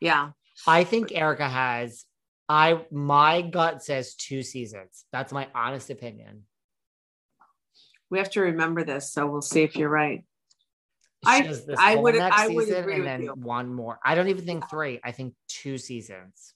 [0.00, 0.30] Yeah
[0.66, 2.04] I think Erika has
[2.48, 5.04] I my gut says two seasons.
[5.12, 6.44] That's my honest opinion.
[8.08, 10.24] we have to remember this so we'll see if you're right
[11.24, 13.32] She I- I would- I would agree and with then you.
[13.34, 13.98] one more.
[14.04, 15.00] I don't even think three.
[15.02, 16.52] I think two seasons.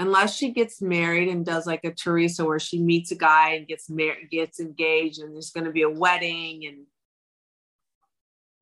[0.00, 3.66] unless she gets married and does like a Teresa where she meets a guy and
[3.66, 6.86] gets married, gets engaged, and there's going to be a wedding and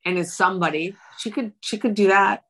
[0.07, 0.95] and it's somebody.
[1.19, 2.45] She could she could do that.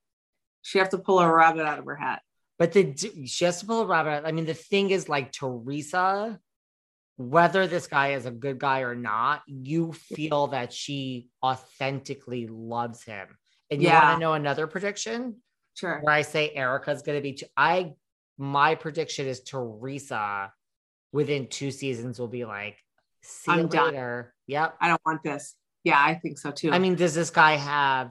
[0.66, 2.22] She have to pull a rabbit out of her hat.
[2.59, 2.92] But the
[3.26, 4.11] she has to pull a rabbit.
[4.11, 4.26] out.
[4.26, 6.40] I mean, the thing is, like Teresa,
[7.16, 13.05] whether this guy is a good guy or not, you feel that she authentically loves
[13.05, 13.29] him.
[13.70, 15.37] And you want to know another prediction?
[15.74, 16.00] Sure.
[16.02, 17.40] Where I say Erika's going to be.
[17.57, 17.92] I
[18.37, 20.52] my prediction is Teresa
[21.12, 22.76] within two seasons will be like,
[23.22, 23.92] see I'm you done.
[23.92, 24.35] later.
[24.48, 24.79] Yep.
[24.81, 25.55] I don't want this.
[25.85, 26.72] Yeah, I think so too.
[26.72, 28.11] I mean, does this guy have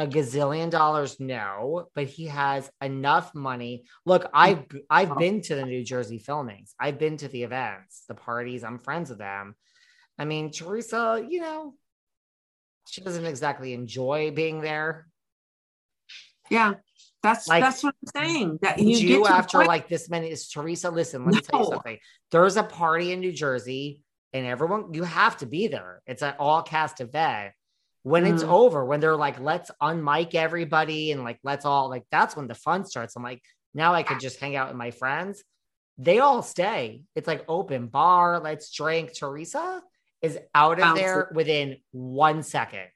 [0.00, 1.20] a gazillion dollars?
[1.20, 3.84] No, but he has enough money.
[4.04, 4.30] Look, hmm.
[4.34, 6.74] I've I've been to the New Jersey filmings.
[6.78, 8.64] I've been to the events, the parties.
[8.64, 9.54] I'm friends with them.
[10.18, 11.74] I mean, Teresa, you know,
[12.86, 15.06] she doesn't exactly enjoy being there.
[16.50, 16.74] yeah,
[17.22, 18.58] that's Like, that's what I'm saying.
[18.62, 21.66] That you, you, after point- like this many is Teresa, listen, let me tell you
[21.66, 21.98] something.
[22.30, 26.02] There's a party in New Jersey, and everyone you have to be there.
[26.06, 27.52] It's an all cast event.
[28.02, 28.48] When it's Mhm.
[28.48, 32.54] over, when they're like, let's unmic everybody and like let's all like that's when the
[32.54, 33.14] fun starts.
[33.16, 33.42] I'm like,
[33.74, 35.44] now I could just hang out with my friends.
[35.98, 37.02] They all stay.
[37.14, 39.12] It's like open bar, let's drink.
[39.14, 39.82] Teresa
[40.22, 41.02] is out of Bounces.
[41.04, 42.88] there within one second.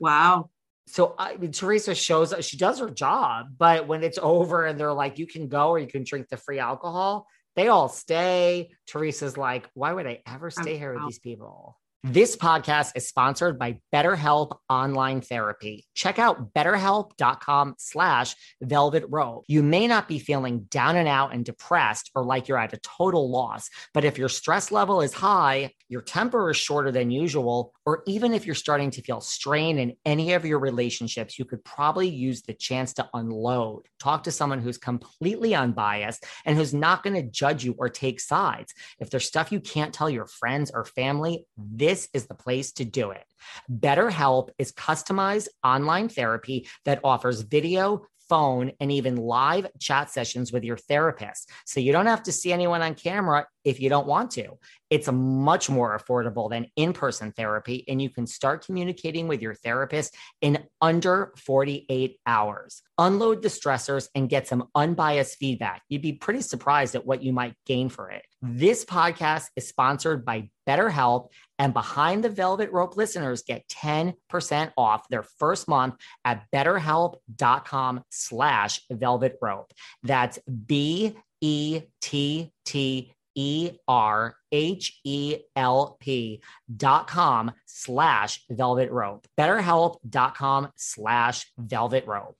[0.00, 0.50] Wow.
[0.86, 4.78] So I mean, Teresa shows up, she does her job, but when it's over and
[4.78, 8.70] they're like, you can go or you can drink the free alcohol, they all stay.
[8.88, 11.78] Teresa's like, why would I ever stay here with these people?
[12.06, 15.86] This podcast is sponsored by BetterHelp Online Therapy.
[15.94, 19.44] Check out betterhelp.com slash velvet rope.
[19.48, 22.80] You may not be feeling down and out and depressed or like you're at a
[22.80, 27.72] total loss, but if your stress level is high, your temper is shorter than usual,
[27.86, 31.64] or even if you're starting to feel strain in any of your relationships, you could
[31.64, 33.86] probably use the chance to unload.
[33.98, 38.20] Talk to someone who's completely unbiased and who's not going to judge you or take
[38.20, 38.74] sides.
[38.98, 42.84] If there's stuff you can't tell your friends or family, this is the place to
[42.84, 43.24] do it.
[43.70, 50.64] BetterHelp is customized online therapy that offers video, phone, and even live chat sessions with
[50.64, 51.50] your therapist.
[51.66, 54.58] So you don't have to see anyone on camera if you don't want to.
[54.94, 59.56] It's much more affordable than in person therapy, and you can start communicating with your
[59.56, 62.80] therapist in under 48 hours.
[62.96, 65.82] Unload the stressors and get some unbiased feedback.
[65.88, 68.22] You'd be pretty surprised at what you might gain for it.
[68.40, 75.08] This podcast is sponsored by BetterHelp, and Behind the Velvet Rope listeners get 10% off
[75.08, 79.72] their first month at betterhelp.com slash velvet rope.
[80.04, 86.42] That's B E T T E R H E L P
[86.74, 89.26] dot com slash velvet rope.
[89.38, 92.36] BetterHelp.com slash velvet rope.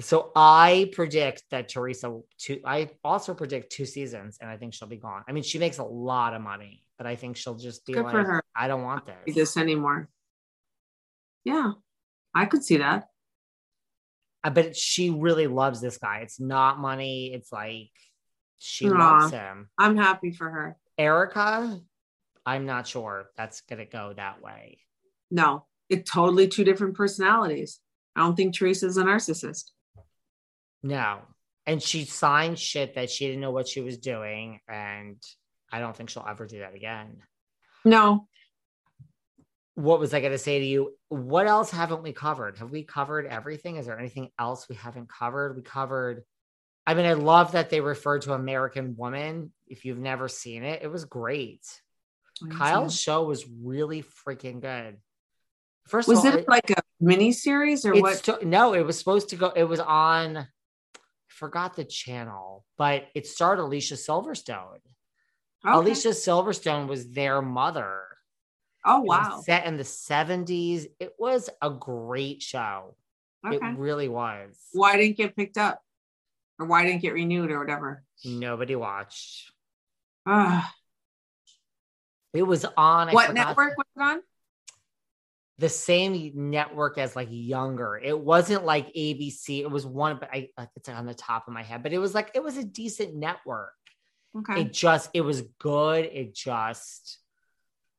[0.00, 4.88] So I predict that Teresa two I also predict two seasons and I think she'll
[4.88, 5.22] be gone.
[5.28, 8.04] I mean, she makes a lot of money, but I think she'll just be Good
[8.04, 8.42] like.
[8.56, 9.34] I don't want this.
[9.34, 10.08] this anymore.
[11.44, 11.72] Yeah,
[12.34, 13.08] I could see that.
[14.42, 16.18] Uh, But she really loves this guy.
[16.18, 17.32] It's not money.
[17.32, 17.90] It's like
[18.58, 18.92] she Aw.
[18.96, 19.68] loves him.
[19.78, 20.76] I'm happy for her.
[20.98, 21.80] Erika,
[22.46, 24.78] I'm not sure that's gonna go that way.
[25.30, 27.80] No, it's totally two different personalities.
[28.16, 29.70] I don't think Teresa's a narcissist.
[30.82, 31.20] No.
[31.66, 34.60] And she signed shit that she didn't know what she was doing.
[34.68, 35.16] And
[35.72, 37.22] I don't think she'll ever do that again.
[37.84, 38.28] No,
[39.74, 40.94] What was I going to say to you?
[41.08, 42.58] What else haven't we covered?
[42.58, 43.76] Have we covered everything?
[43.76, 45.56] Is there anything else we haven't covered?
[45.56, 46.22] We covered.
[46.86, 49.52] I mean, I love that they referred to American Woman.
[49.66, 51.64] If you've never seen it, it was great.
[52.50, 54.98] Kyle's show was really freaking good.
[55.86, 58.22] First was of all, it like a mini series or what?
[58.24, 59.50] to- no, it was supposed to go.
[59.54, 60.36] It was on.
[60.38, 60.46] I
[61.28, 64.78] forgot the channel, but it starred Alicia Silverstone.
[65.66, 65.74] Okay.
[65.76, 68.02] Alicia Silverstone was their mother.
[68.86, 69.40] Oh wow.
[69.44, 70.86] set in the seventies.
[71.00, 72.96] It was a great show.
[73.46, 73.56] Okay.
[73.56, 74.58] It really was.
[74.72, 75.82] Why didn't get picked up,
[76.58, 78.04] or why didn't get renewed or whatever?
[78.24, 79.50] Nobody watched.
[80.26, 80.72] Ah,
[82.32, 83.08] It was on.
[83.10, 84.20] I what forgot- network was it on?
[85.58, 87.96] The same network as like younger.
[87.96, 89.60] It wasn't like ABC.
[89.60, 91.82] It was one, but I it's on the top of my head.
[91.84, 93.72] But it was like it was a decent network.
[94.36, 94.62] Okay.
[94.62, 97.20] it just it was good it just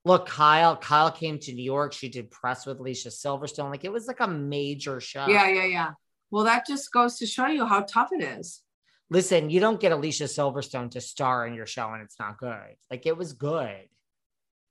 [0.03, 3.91] look kyle kyle came to new york she did press with alicia silverstone like it
[3.93, 5.91] was like a major show yeah, yeah, yeah.
[6.31, 8.61] Well, that just goes to show you how tough it is.
[9.09, 12.75] listen you don't get alicia silverstone to star in your show and it's not good.
[12.89, 13.87] Like it was good.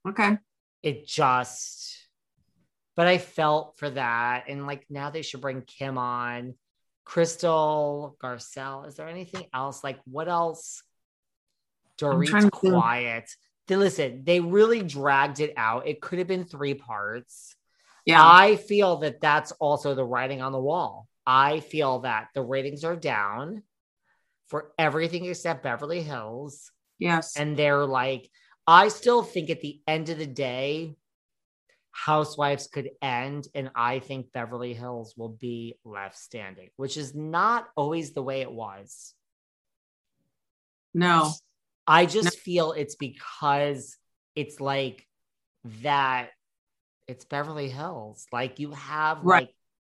[0.07, 0.37] Okay.
[0.83, 2.07] it just
[2.95, 4.45] but i felt for that.
[4.47, 6.55] And like now they should bring kim on.
[7.05, 9.83] Crystal garcelle is there anything else?
[9.83, 10.83] Like what else?
[11.97, 13.29] Dorit's quiet.
[13.67, 15.87] Then listen they really dragged it out.
[15.87, 17.55] It could have been three parts.
[18.05, 18.21] Yeah.
[18.21, 22.83] i feel that that's also the writing on the wall i feel that the ratings
[22.83, 23.63] are down
[24.47, 27.35] for everything except beverly hills yes.
[27.37, 28.29] and they're like
[28.67, 30.95] i still think at the end of the day
[31.91, 37.67] housewives could end and i think beverly hills will be left standing which is not
[37.75, 39.13] always the way it was
[40.95, 41.33] no.
[41.85, 43.97] I just feel it's because
[44.35, 45.05] it's like
[45.83, 46.29] that.
[47.07, 48.25] It's Beverly Hills.
[48.31, 49.43] Like you have Right.
[49.47, 49.54] like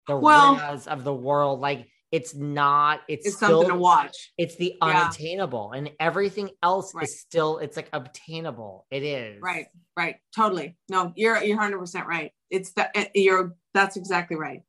[0.07, 1.59] the Well- of the world.
[1.59, 3.01] Like it's not.
[3.09, 4.31] It's, It's still, something to watch.
[4.37, 4.87] It's the Yeah.
[4.87, 7.57] unattainable, and everything else is still.
[7.57, 8.85] It's like obtainable.
[8.89, 10.77] It is Right, right, totally.
[10.87, 12.31] No, you're you're hundred percent right.
[12.49, 14.61] It's that you're that's exactly right.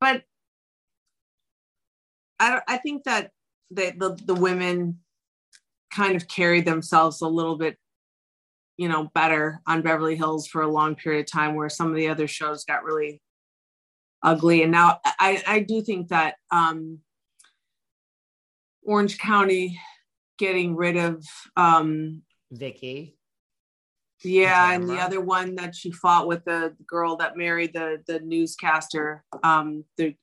[0.00, 0.24] But
[2.38, 3.32] I I think that
[3.70, 5.00] the, the the women
[5.92, 7.76] kind of carried themselves a little bit,
[8.76, 11.96] you know, better on Beverly Hills for a long period of time, where some of
[11.96, 13.20] the other shows got really
[14.26, 14.62] ugly.
[14.62, 16.98] And now I I do think that um,
[18.82, 19.80] Orange County
[20.38, 21.24] getting rid of
[21.56, 23.16] um, Vicki.
[24.22, 28.20] yeah, and the other one that she fought with the girl that married the the
[28.20, 29.24] newscaster.
[29.42, 30.14] Um, the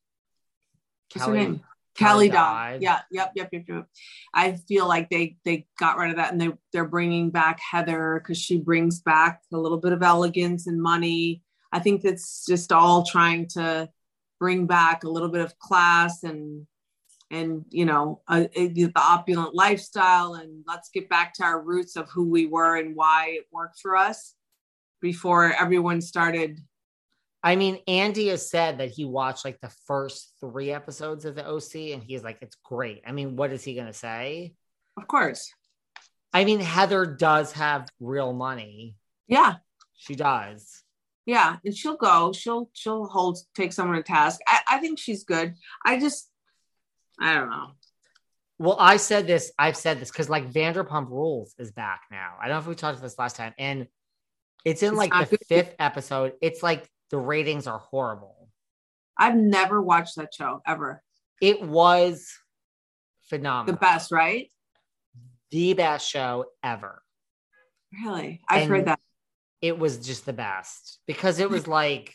[1.14, 1.62] what's her Kelly- name?
[1.96, 2.72] Kelly Kelly died.
[2.72, 2.82] died.
[2.82, 3.86] Yeah, yep, yep, yep, yep.
[4.34, 8.20] I feel like they they got rid of that, and they they're bringing back Heather
[8.20, 11.43] because she brings back a little bit of elegance and money.
[11.74, 13.90] I think it's just all trying to
[14.40, 16.68] bring back a little bit of class and
[17.32, 22.08] and you know uh, the opulent lifestyle and let's get back to our roots of
[22.12, 24.36] who we were and why it worked for us
[25.02, 26.60] before everyone started
[27.46, 31.46] I mean, Andy has said that he watched like the first three episodes of the
[31.46, 33.02] OC and he's like, it's great.
[33.06, 34.54] I mean, what is he going to say?
[34.96, 35.52] of course
[36.32, 38.96] I mean, Heather does have real money.
[39.28, 39.56] yeah
[39.98, 40.83] She does.
[41.26, 45.24] Yeah and she'll go she'll she'll hold take someone to task i, I think she's
[45.24, 45.56] good
[45.86, 46.30] i just
[47.20, 47.72] i don't know
[48.60, 52.36] Well, I said this, I've said this because like Vanderpump Rules is back now.
[52.40, 53.54] I don't know if we talked about this last time.
[53.58, 53.88] And
[54.64, 55.46] it's in It's like the good.
[55.48, 56.34] fifth episode.
[56.42, 58.48] It's like the ratings are horrible.
[59.18, 61.02] i've never watched that show ever
[61.42, 62.32] It was
[63.30, 63.74] phenomenal.
[63.74, 64.50] the best right
[65.52, 67.02] The best show ever.
[68.04, 69.00] really i've And heard that
[69.64, 71.54] It was just the best because it hmm.
[71.54, 72.14] was like,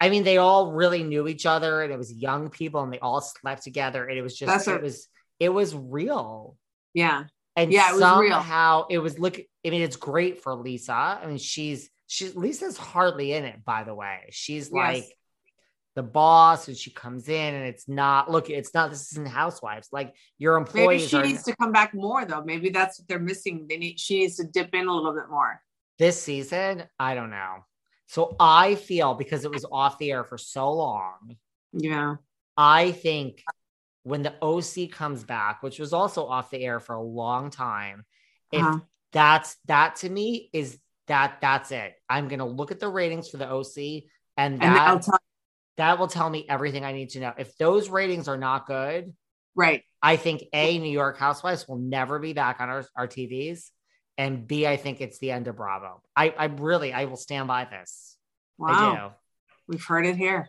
[0.00, 2.98] I mean, they all really knew each other and it was young people and they
[2.98, 5.08] all slept together and it was just, That's it what- was,
[5.38, 6.56] it was real.
[6.92, 7.24] yeah
[7.54, 8.32] And Yeah, it was real.
[8.32, 9.38] somehow it was look.
[9.38, 10.92] I mean, it's great for Lisa.
[10.92, 14.26] I mean, she's she's Lisa's hardly in it, by the way.
[14.30, 14.72] She's Yes.
[14.72, 15.18] like
[15.94, 18.30] the boss, and she comes in, and it's not.
[18.30, 18.90] Look, it's not.
[18.90, 19.88] This isn't Housewives.
[19.92, 23.18] Like your employees maybe she needs to come back more though maybe that's what they're
[23.18, 25.60] missing they need she needs to dip in a little bit more
[25.98, 26.84] this season.
[26.98, 27.64] I don't know.
[28.06, 31.36] So I feel because it was off the air for so long.
[31.72, 32.16] yeah
[32.56, 33.42] I think
[34.04, 38.04] when the OC comes back, which was also off the air for a long time,
[38.52, 38.78] if Uh-huh.
[39.12, 40.78] that's that to me is
[41.08, 41.94] that that's it.
[42.08, 45.18] I'm gonna look at the ratings for the OC, and and that i'll tell
[45.76, 47.32] that will tell me everything I need to know.
[47.36, 49.12] If those ratings are not good,
[49.54, 53.70] right I think A, New York Housewives will never be back on our, our TVs.
[54.18, 56.02] And B, I think it's the end of Bravo.
[56.16, 58.16] I, I really I will stand by this.
[58.64, 58.78] I do.
[58.78, 59.14] wow
[59.68, 60.48] we've heard it here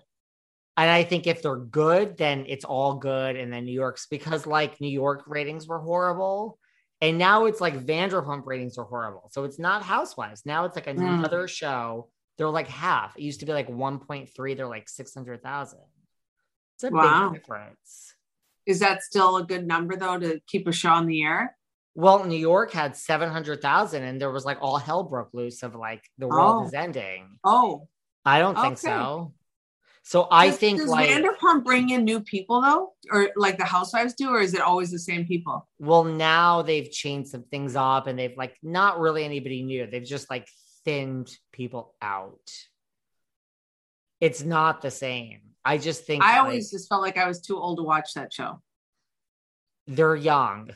[0.78, 3.36] And I think if they're good, then it's all good.
[3.36, 6.60] And then New York's because like New York ratings were horrible.
[7.02, 9.30] And now it's like Vanderpump ratings are horrible.
[9.32, 10.46] So it's not Housewives.
[10.46, 11.18] Now it's like Mm.
[11.20, 12.10] another show.
[12.38, 13.18] They're like half.
[13.18, 14.54] It used to be like 1.3.
[14.56, 15.80] They're like 600,000.
[16.76, 17.30] It's a Wow.
[17.32, 18.14] big difference.
[18.68, 21.58] is that still a good number though to keep a show on the air
[22.00, 26.04] Well, New York had 700,000 and there was like all hell broke loose of like
[26.20, 26.68] the world Oh.
[26.68, 27.40] is ending.
[27.44, 27.88] oh
[28.24, 28.82] I don't think Okay.
[28.88, 29.34] so.
[30.04, 33.66] So I Does- think does like vanderpump bring in new people though or like the
[33.66, 37.76] housewives do or is it always the same people Well, now they've changed some things
[37.76, 39.88] up and they've like not really anybody new.
[39.88, 40.48] They've just like
[40.86, 42.52] thinned people out.
[44.22, 45.42] It's not the same.
[45.66, 48.14] I just think i like, always just felt like i was too old to watch
[48.14, 48.62] that show
[49.88, 50.70] they're young.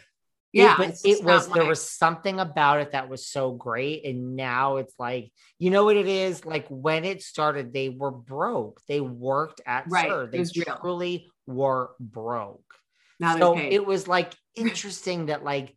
[0.54, 4.06] It- yeah but it was there was something about it that was so great.
[4.06, 6.44] And now it's like, you know what it is?
[6.46, 8.82] Like when it started, they were broke.
[8.88, 10.28] They worked at Right, SUR.
[10.28, 10.78] They was real.
[10.82, 12.74] truly were broke.
[13.20, 15.76] now so it was like interesting that like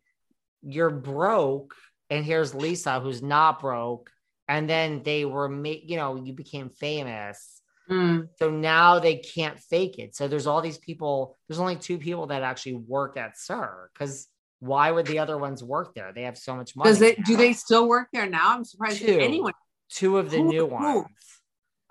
[0.61, 1.75] you're broke
[2.09, 4.09] and here's lisa who's not broke
[4.47, 9.59] and then they were ma- you know you became famous Mm, so now they can't
[9.59, 13.37] fake it so there's all these people there's only two people that actually work at
[13.37, 14.27] SUR because
[14.65, 16.11] why would the other ones work there?
[16.13, 18.55] They have so much money does it do they still work there now?
[18.55, 19.17] I'm surprised Two.
[19.19, 19.53] anyone
[19.89, 20.73] two of the Who- new who?
[20.73, 21.07] ones.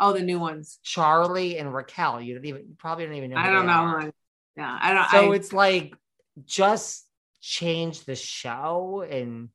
[0.01, 0.81] Oh the new ones.
[0.83, 2.21] Charlie and raquel.
[2.21, 3.73] You don't even you probably don't even know i don't know.
[3.73, 4.13] are.
[4.57, 5.95] yeah i don't so I, it's like
[6.45, 7.07] just
[7.41, 9.51] change the show and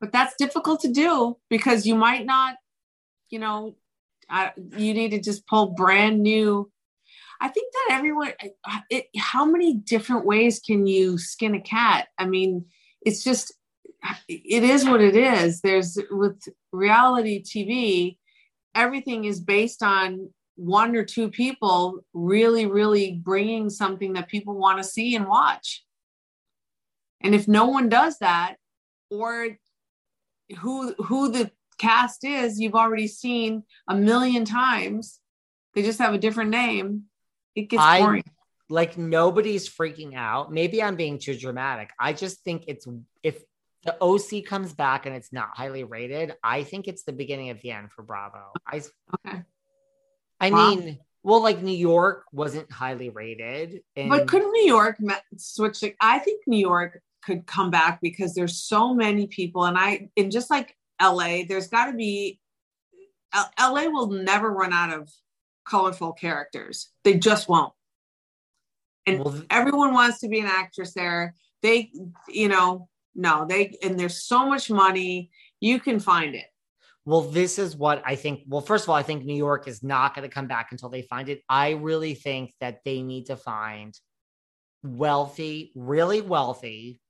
[0.00, 2.56] but that's difficult to do because you might not
[3.28, 3.74] you know
[4.28, 6.70] I, you need to just pull brand new
[7.40, 8.32] I think that everyone,
[8.90, 12.08] it, how many different ways can you skin a cat?
[12.18, 12.66] I mean,
[13.02, 13.52] it's just,
[14.28, 15.60] it is what it is.
[15.60, 16.40] There's with
[16.72, 18.18] reality TV,
[18.74, 24.78] everything is based on one or two people really, really bringing something that people want
[24.78, 25.84] to see and watch.
[27.20, 28.56] And if no one does that,
[29.10, 29.58] or
[30.58, 35.20] who who the cast is, you've already seen a million times.
[35.74, 37.04] They just have a different name.
[37.56, 38.24] It gets I- boring.
[38.68, 40.52] like nobody's freaking out.
[40.52, 41.90] Maybe I'm being too dramatic.
[41.98, 42.86] I just think it's
[43.22, 43.42] if
[43.84, 47.60] the OC comes back and it's not highly rated, I think it's the beginning of
[47.62, 48.52] the end for Bravo.
[48.66, 48.82] I
[49.26, 49.42] okay.
[50.40, 50.74] I Wow.
[50.74, 53.82] mean, well, like New York wasn't highly rated.
[53.96, 54.98] And But couldn't New York
[55.38, 55.80] switch?
[55.80, 60.08] The, I think New York could come back because there's so many people, and I
[60.16, 62.40] and just like LA, there's got to be.
[63.32, 65.10] L- LA will never run out of
[65.68, 66.88] colorful characters.
[67.04, 67.72] They just won't.
[69.06, 71.34] And everyone wants to be an actress there.
[71.62, 71.92] They,
[72.28, 75.30] you know, no, they and there's so much money.
[75.60, 76.46] You can find it.
[77.04, 78.40] Well, this is what I think.
[78.48, 80.88] Well, first of all, I think New York is not going to come back until
[80.88, 81.42] they find it.
[81.48, 83.98] I really think that they need to find
[84.82, 87.00] wealthy, really wealthy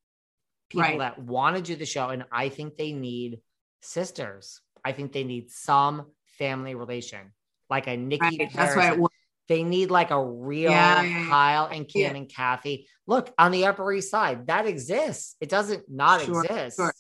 [0.68, 0.98] people Right.
[0.98, 2.08] that want to do the show.
[2.10, 3.40] And I think they need
[3.80, 4.60] sisters.
[4.84, 6.06] I think they need some
[6.38, 7.32] family relation,
[7.70, 8.38] like a Nikki.
[8.38, 9.00] Right, that's why it.
[9.48, 11.26] They need like a real Yeah.
[11.28, 12.14] Kyle and Kim Yeah.
[12.16, 12.88] and Kathy.
[13.06, 15.36] Look on the Upper East Side, that exists.
[15.40, 16.76] It doesn't not Sure, exist.
[16.78, 16.92] sure.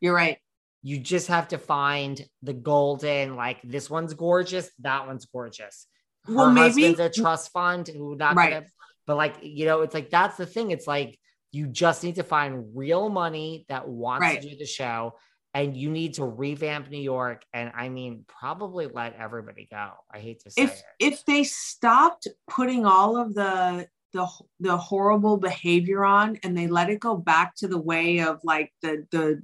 [0.00, 0.38] You're right.
[0.82, 5.86] You just have to find the golden, like this one's gorgeous, that one's gorgeous.
[6.24, 8.50] Her Well, maybe- husband's a trust fund who not Right.
[8.50, 8.66] gonna,
[9.06, 10.70] but like you know, it's like that's the thing.
[10.72, 11.18] It's like
[11.52, 14.40] you just need to find real money that wants Right.
[14.42, 15.14] to do the show,
[15.54, 17.44] and you need to revamp New York.
[17.52, 19.92] And I mean, probably let everybody go.
[20.12, 20.84] I hate to say if it.
[21.00, 24.28] if they stopped putting all of the the
[24.58, 28.72] the horrible behavior on and they let it go back to the way of like
[28.82, 29.42] the the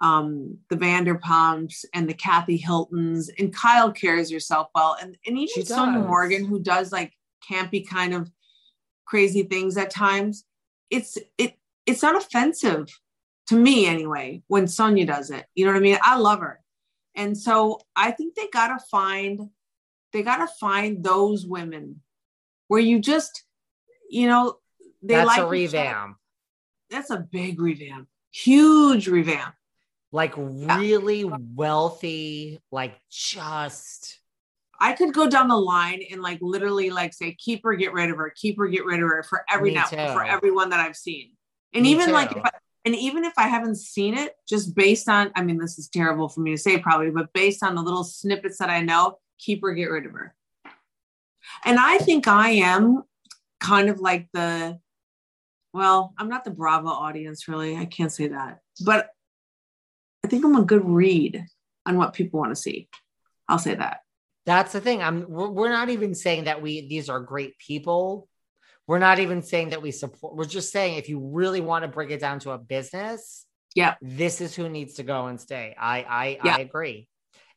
[0.00, 5.62] um the Vanderpumps and the Kathy Hiltons and Kyle carries herself well and and even
[5.62, 6.06] Sonja.
[6.06, 7.12] Morgan who does like
[7.50, 8.30] campy kind of
[9.06, 10.44] crazy things at times
[10.90, 11.54] it's it
[11.86, 12.88] it's not offensive
[13.48, 15.46] to me anyway when Sonja does it.
[15.54, 15.98] You know what I mean?
[16.02, 16.60] I love her.
[17.14, 19.50] And so I think they got to find
[20.12, 22.00] they got to find those women
[22.68, 23.44] where you just
[24.10, 24.58] you know
[25.02, 26.16] they that's like a revamp.
[26.90, 28.08] that's a big revamp.
[28.30, 29.54] Huge revamp.
[30.12, 34.20] Like really wealthy, like just
[34.78, 38.10] I could go down the line and like literally like say keep her get rid
[38.10, 40.96] of her keep her get rid of her for every now for everyone that I've
[40.96, 41.32] seen.
[41.72, 42.50] And Me even like if I,
[42.86, 46.28] and even if I haven't seen it just based on I mean this is terrible
[46.28, 49.60] for me to say probably but based on the little snippets that I know keep
[49.62, 50.34] her get rid of her.
[51.64, 53.02] And I think I am
[53.60, 54.78] kind of like the
[55.74, 57.76] well I'm not the Bravo audience really.
[57.76, 58.60] I can't say that.
[58.84, 59.10] But
[60.24, 61.44] I think I'm a good read
[61.84, 62.88] on what people want to see.
[63.48, 64.00] I'll say that.
[64.44, 65.02] That's the thing.
[65.02, 68.28] I'm we're, not even saying that we these are great people.
[68.86, 70.36] We're not even saying that we support.
[70.36, 73.94] We're just saying if you really want to break it down to a business, yeah,
[74.00, 75.74] this is who needs to go and stay.
[75.78, 76.56] I I Yeah.
[76.56, 77.08] I agree.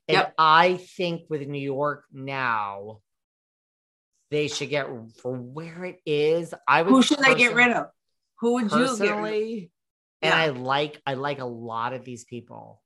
[0.07, 0.33] And Yep.
[0.39, 3.01] I think with New York now,
[4.31, 4.87] they should get
[5.21, 6.53] for where it is.
[6.67, 7.87] I would Who should they get rid of?
[8.39, 8.97] Who would you get rid of?
[8.99, 9.71] personally?
[10.21, 10.37] And Yeah.
[10.37, 12.81] I like I like a lot of these people.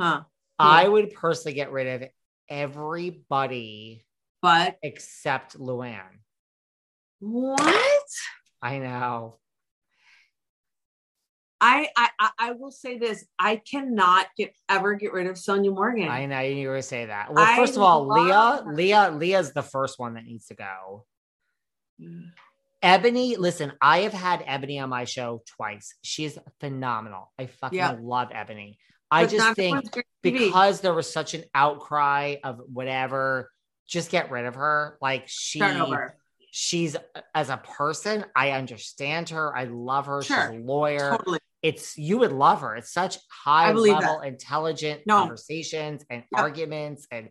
[0.00, 0.22] Huh.
[0.58, 2.08] I would personally get rid of
[2.48, 4.04] everybody
[4.40, 6.18] but except Luann.
[7.24, 8.06] What?
[8.60, 9.38] I know.
[11.60, 15.72] I, I I- I will say this: I cannot get ever get rid of Sonja
[15.72, 16.08] Morgan.
[16.08, 17.32] I know you were say that.
[17.32, 18.74] Well, I first of all, Leah, her.
[18.74, 21.06] Leah, Leah's the first one that needs to go.
[22.00, 22.30] Mm.
[22.82, 25.94] Ebony, listen, I have had Ebony on my show twice.
[26.02, 27.32] She's phenomenal.
[27.38, 27.96] I fucking Yeah.
[28.00, 28.76] love Ebony.
[29.08, 30.38] I But just think everyone's great TV.
[30.46, 33.52] because there was such an outcry of whatever,
[33.86, 34.98] just get rid of her.
[35.00, 36.16] Like she, Start over.
[36.52, 37.00] She's uh,
[37.34, 39.56] as a person, I understand her.
[39.56, 40.22] I love her.
[40.22, 40.52] Sure.
[40.52, 41.16] She's a lawyer.
[41.16, 41.40] Totally.
[41.62, 42.76] It's you would love her.
[42.76, 44.28] It's such high level, that.
[44.28, 45.20] intelligent No.
[45.20, 47.06] conversations and arguments.
[47.10, 47.30] And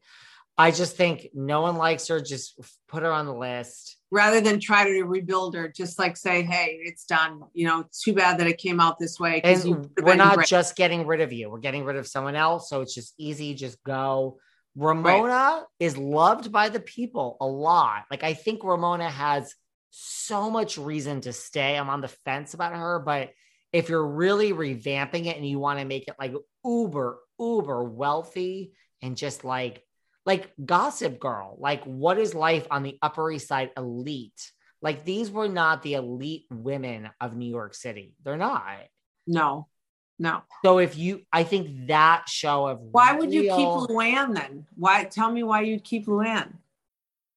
[0.57, 2.19] I just think no one likes her.
[2.19, 3.97] Just put her on the list.
[4.09, 8.03] Rather than try to rebuild her, just like say, "Hey, it's done." You know, it's
[8.03, 9.39] too bad that it came out this way.
[9.43, 10.47] And we're not great.
[10.47, 11.49] just getting rid of you.
[11.49, 12.69] We're getting rid of someone else.
[12.69, 13.53] So it's just easy.
[13.53, 14.39] Just go.
[14.75, 18.05] Ramona is loved by the people a lot.
[18.09, 19.53] Like I think Ramona has
[19.89, 21.77] so much reason to stay.
[21.77, 23.31] I'm on the fence about her, but
[23.73, 28.73] if you're really revamping it and you want to make it like uber, uber wealthy
[29.01, 29.83] and just like
[30.25, 31.57] like Gossip Girl.
[31.59, 34.51] Like, what is life on the Upper East Side elite?
[34.81, 38.15] Like, these were not the elite women of New York City.
[38.23, 38.65] They're not.
[39.27, 39.67] No,
[40.21, 40.43] no.
[40.63, 44.67] So if you, I think that show of Why would you keep Luann then?
[44.77, 45.03] Why?
[45.05, 46.53] Tell me why you'd keep Luann.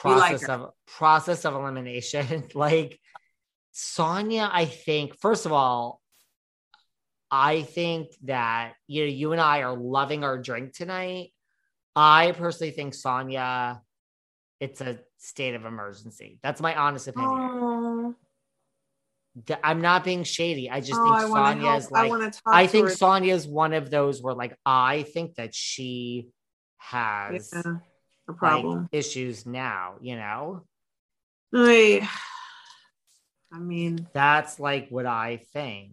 [0.00, 2.44] Process of process of elimination.
[2.54, 2.98] like
[3.74, 6.00] Sonja, I think, first of all,
[7.30, 11.32] I think that you know, you and I are loving our drink tonight.
[11.96, 13.80] I personally think Sonja,
[14.60, 16.38] it's a state of emergency.
[16.42, 17.30] That's my honest opinion.
[17.32, 18.14] Oh,
[19.64, 20.70] I'm not being shady.
[20.70, 22.94] I just Oh, think I Sonja is I like talk I think her.
[22.94, 26.28] Sonja is one of those where like I think that she
[26.78, 27.72] has yeah,
[28.28, 28.88] a like, problem.
[28.92, 30.62] issues now, you know?
[31.54, 32.08] Ay,
[33.52, 35.92] I mean, That's like what I think.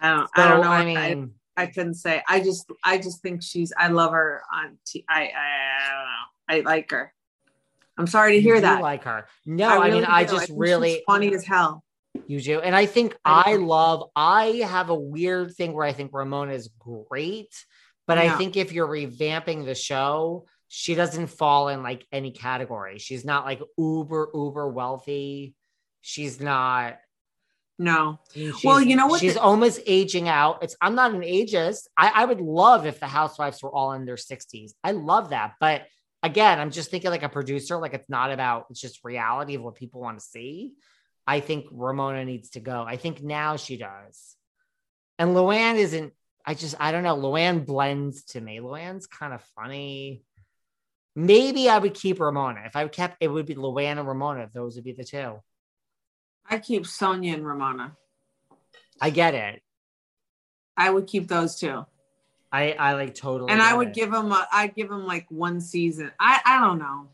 [0.00, 0.30] I don't.
[0.36, 0.70] I don't know.
[0.70, 2.22] I I, mean- I, couldn't say.
[2.28, 3.72] I just, I just think she's.
[3.76, 4.78] I love her on.
[4.86, 6.70] T- I, I, I don't know.
[6.70, 7.12] I like her.
[7.98, 8.80] I'm sorry to hear that.
[8.80, 9.26] like her.
[9.44, 10.32] No, I, mean really I do.
[10.32, 11.84] just think really funny as hell.
[12.26, 12.60] you do.
[12.60, 16.68] And I think I love I have a weird thing where I think Ramona is
[16.78, 17.54] great,
[18.06, 22.98] but I think if you're revamping the show, she doesn't fall in like any category.
[22.98, 25.54] She's not like uber, uber wealthy.
[26.00, 26.98] She's not
[27.78, 28.18] No.
[28.34, 30.62] She's- Well, you know what She's the- almost aging out.
[30.62, 31.88] It's I'm not an ageist.
[31.96, 34.72] I, I would love if the housewives were all in their 60s.
[34.84, 35.54] I love that.
[35.60, 35.86] But
[36.22, 39.62] again, I'm just thinking like a producer, like it's not about it's just reality of
[39.62, 40.72] what people want to see.
[41.26, 42.82] I think Ramona needs to go.
[42.82, 44.36] I think now she does.
[45.18, 46.12] And Luann isn't,
[46.44, 47.16] I just I don't know.
[47.16, 48.58] Luann blends to me.
[48.58, 50.22] Luann's kind of funny.
[51.14, 52.62] Maybe I would keep Ramona.
[52.66, 54.50] If I kept it would be Luann and Ramona.
[54.52, 55.40] Those would be the two.
[56.48, 57.96] I keep Sonja and Ramona.
[59.00, 59.62] I get it.
[60.76, 61.84] I would keep those two.
[62.50, 63.52] I I like totally.
[63.52, 63.94] and I would it.
[63.94, 64.32] give them.
[64.32, 66.10] A, I'd give them like one season.
[66.18, 67.08] I I don't know.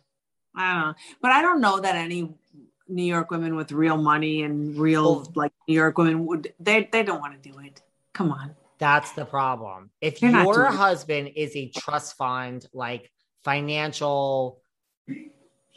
[0.54, 2.34] I don't know, but I don't know that any
[2.88, 6.52] New York women with real money and real like New York women would.
[6.58, 7.82] They they don't want to do it.
[8.14, 8.54] Come on.
[8.78, 9.90] That's the problem.
[10.00, 13.10] If They're your husband is a trust fund, like
[13.44, 14.60] financial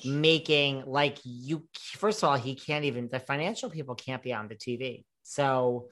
[0.05, 4.47] making, like you, first of all, he can't even, the financial people can't be on
[4.47, 5.03] the TV.
[5.23, 5.89] So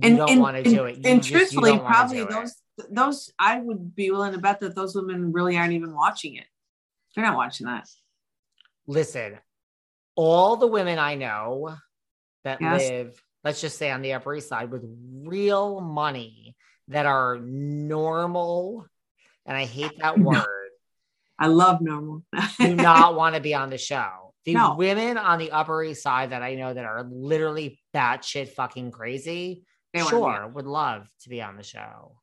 [0.00, 0.96] you don't want to do it.
[0.98, 2.30] You and just- truthfully, probably do it.
[2.30, 2.54] those
[2.90, 6.46] those I would be willing to bet that those women really aren't even watching it.
[7.14, 7.88] They're not watching that.
[8.86, 9.38] Listen,
[10.14, 11.76] all the women I know
[12.44, 12.88] that Yes.
[12.88, 14.84] live, let's just say on the Upper East Side with
[15.24, 16.54] real money
[16.88, 18.84] that are normal,
[19.46, 20.44] and I hate that word.
[21.38, 22.24] I love normal.
[22.58, 24.34] do not want to be on the show.
[24.44, 24.74] The No.
[24.76, 29.64] women on the Upper East Side that I know that are literally batshit fucking crazy,
[29.94, 32.18] They sure, would love to be on the show.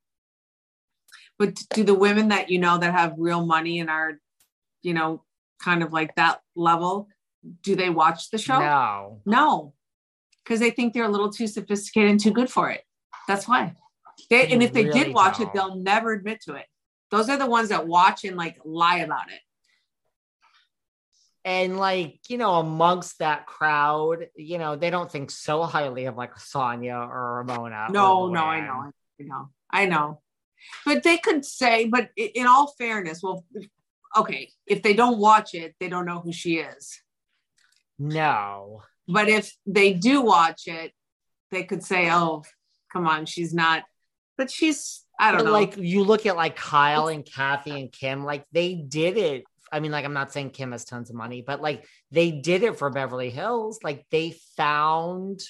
[1.40, 4.20] But do the women that you know that have real money and are,
[4.84, 5.24] you know,
[5.60, 7.08] kind of like that level,
[7.64, 8.60] do they watch the show?
[8.60, 9.22] No.
[9.26, 9.74] No.
[10.46, 12.84] Because they think they're a little too sophisticated and too good for it.
[13.28, 13.74] That's why.
[14.30, 15.48] They, and if they really did watch don't.
[15.48, 16.66] it, they'll never admit to it.
[17.12, 19.40] Those are the ones that watch and like lie about it.
[21.44, 26.18] And like, you know, amongst that crowd, you know, they don't think so highly of
[26.18, 27.86] like Sonja or Ramona.
[27.88, 28.92] or No, no, I know.
[29.20, 29.50] I know.
[29.70, 30.22] I know.
[30.86, 33.46] But they could say, but in all fairness, well,
[34.16, 37.00] okay, if they don't watch it, they don't know who she is.
[38.00, 38.82] No.
[39.08, 40.92] But if they do watch it,
[41.52, 42.44] they could say, oh,
[42.92, 43.84] come on, she's not.
[44.38, 45.52] But she's, I don't But know.
[45.52, 49.44] like you look at like Kyle and Kathy and Kim, like they did it.
[49.72, 52.64] I mean, like I'm not saying Kim has tons of money, but like they did
[52.64, 53.80] it for Beverly Hills.
[53.84, 55.42] Like they found,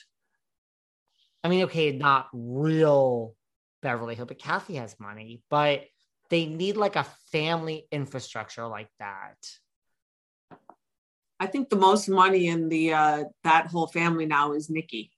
[1.44, 3.36] I mean, okay, not real
[3.82, 5.84] Beverly Hill, but Kathy has money, but
[6.30, 9.38] they need like a family infrastructure like that.
[11.46, 15.12] I think the most money in the uh that whole family now is Nikki.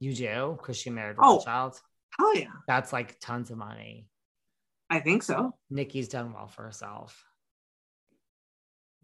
[0.00, 1.36] You do because she married Oh.
[1.36, 1.80] Rothschild.
[2.18, 2.50] Hell yeah.
[2.66, 4.08] That's like tons of money.
[4.90, 5.54] I think so.
[5.70, 7.24] Nikki's done well for herself.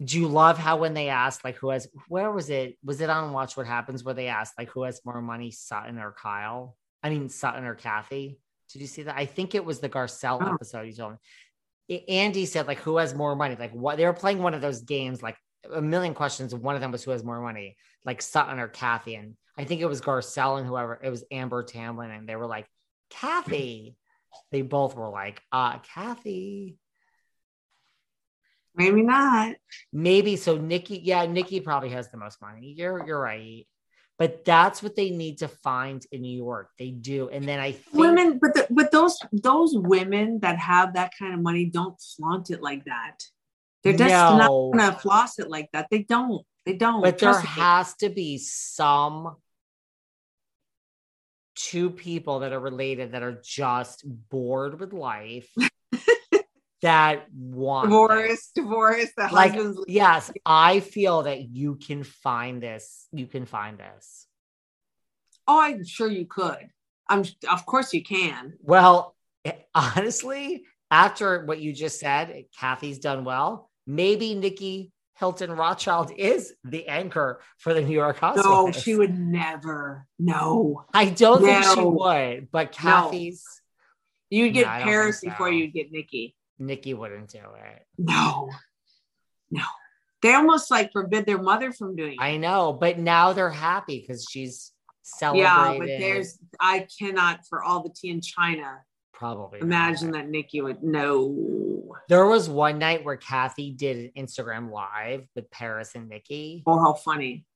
[0.02, 2.76] Do you love how when they asked like who has where was it?
[2.82, 5.98] Was it on Watch What Happens where they asked like who has more money, Sutton
[5.98, 6.76] or Kyle?
[7.02, 8.40] I mean Sutton or Kathy.
[8.72, 9.16] Did you see that?
[9.16, 10.54] I think it was the Garcelle Oh.
[10.54, 10.82] episode.
[10.88, 11.12] You told
[11.88, 12.04] me.
[12.08, 14.80] Andy said like, "Who has more money?" Like, what they were playing one of those
[14.82, 15.36] games, like
[15.72, 16.54] a million questions.
[16.54, 19.14] One of them was who has more money, like Sutton or Kathy.
[19.14, 20.98] And I think it was Garcelle and whoever.
[21.02, 22.66] It was Amber Tamblyn, and they were like,
[23.10, 23.96] "Kathy."
[24.50, 26.76] They both were like, "Uh, Kathy."
[28.74, 29.54] Maybe not.
[29.92, 30.56] Maybe so.
[30.56, 32.74] Nikki, yeah, Nikki probably has the most money.
[32.76, 33.66] You're you're right.
[34.16, 36.70] But that's what they need to find in New York.
[36.78, 40.94] They do, and then I think Women, but the, but those those women that have
[40.94, 43.18] that kind of money don't flaunt it like that.
[43.84, 44.70] They're just No.
[44.72, 45.88] not gonna floss it like that.
[45.90, 46.44] They don't.
[46.64, 47.02] They don't.
[47.02, 49.36] But there has to be some
[51.54, 55.48] two people that are related that are just bored with life
[56.82, 58.50] that want divorce, this.
[58.54, 59.10] divorce.
[59.16, 63.06] The Like, husband's yes, I feel that you can find this.
[63.12, 64.26] You can find this.
[65.46, 66.70] Oh, I'm sure you could.
[67.08, 68.54] I'm of course you can.
[68.62, 69.14] Well,
[69.44, 73.70] eh, honestly, after what you just said, Kathy's done well.
[73.86, 78.46] Maybe Nikki Hilton Rothschild is the anchor for the New York Housewives.
[78.46, 80.06] No, she would never.
[80.18, 80.84] No.
[80.92, 82.90] I don't think she would, but No.
[82.90, 83.44] Kathy's
[84.30, 86.34] You'd get No, Paris think before you'd get Nikki.
[86.58, 87.86] Nikki wouldn't do it.
[87.98, 88.50] No.
[89.50, 89.62] No.
[90.22, 92.20] They almost like forbid their mother from doing it.
[92.20, 94.72] I know, but now they're happy because she's
[95.02, 95.46] celebrated.
[95.46, 98.80] yeah, but there's I cannot for all the tea in China
[99.14, 101.94] probably imagine that Nikki would know.
[102.08, 106.78] There was one night where Kathy did an Instagram live with Paris and Nikki, Oh,
[106.78, 107.46] how funny.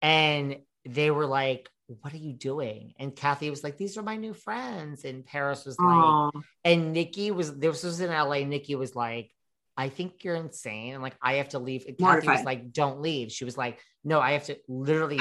[0.00, 0.56] and
[0.86, 1.68] they were like,
[2.00, 5.66] "What are you doing?" And Kathy was like, "These are my new friends," and Paris
[5.66, 6.30] was like, Aw.
[6.64, 8.44] and Nikki was this was in LA.
[8.44, 9.30] Nikki was like,
[9.76, 10.94] I think you're insane.
[10.94, 11.84] And like, I have to leave.
[11.86, 13.30] And Kathy was like, don't leave.
[13.30, 15.20] She was like, no, I have to literally.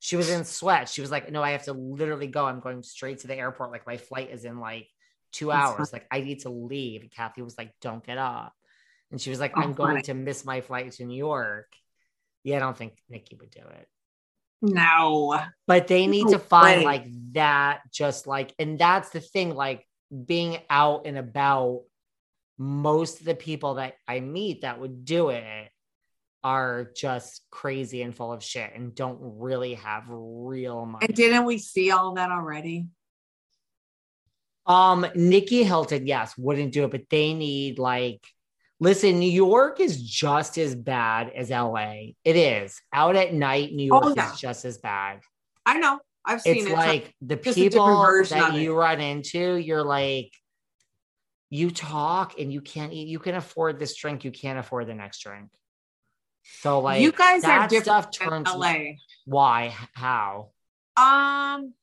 [0.00, 0.88] She was in sweat.
[0.88, 2.44] She was like, no, I have to literally go.
[2.44, 3.70] I'm going straight to the airport.
[3.70, 4.88] Like, my flight is in like
[5.32, 5.92] two That's hours.
[5.92, 7.00] Like, I need to leave.
[7.02, 8.54] And Kathy was like, don't get up.
[9.10, 10.02] And she was like, Oh, I'm going funny.
[10.04, 11.66] to miss my flight to New York.
[12.44, 13.88] Yeah, I don't think Nikki would do it
[14.62, 15.38] No.
[15.66, 16.84] but they need No to find way.
[16.84, 19.86] like that just like and that's the thing like
[20.26, 21.82] being out and about
[22.58, 25.68] most of the people that i meet that would do it
[26.44, 31.44] are just crazy and full of shit and don't really have real money And didn't
[31.44, 32.86] we see all that already?
[34.66, 38.24] Um nikki hilton yes wouldn't do it but they need like
[38.80, 41.76] listen new york is just as bad as la
[42.24, 44.32] it is out at night new york Oh, yeah.
[44.32, 45.20] is just as bad
[45.64, 46.00] I know.
[46.24, 46.72] I've seen it's it.
[46.72, 48.60] like the Just people that of it.
[48.60, 50.32] you run into, you're like,
[51.50, 53.06] you talk and you can't eat.
[53.06, 55.50] You can afford this drink, you can't afford the next drink.
[56.60, 58.48] So like, you guys are that different stuff turns.
[58.52, 58.74] LA.
[59.24, 59.74] Why?
[59.94, 60.50] How?
[60.96, 61.74] Um,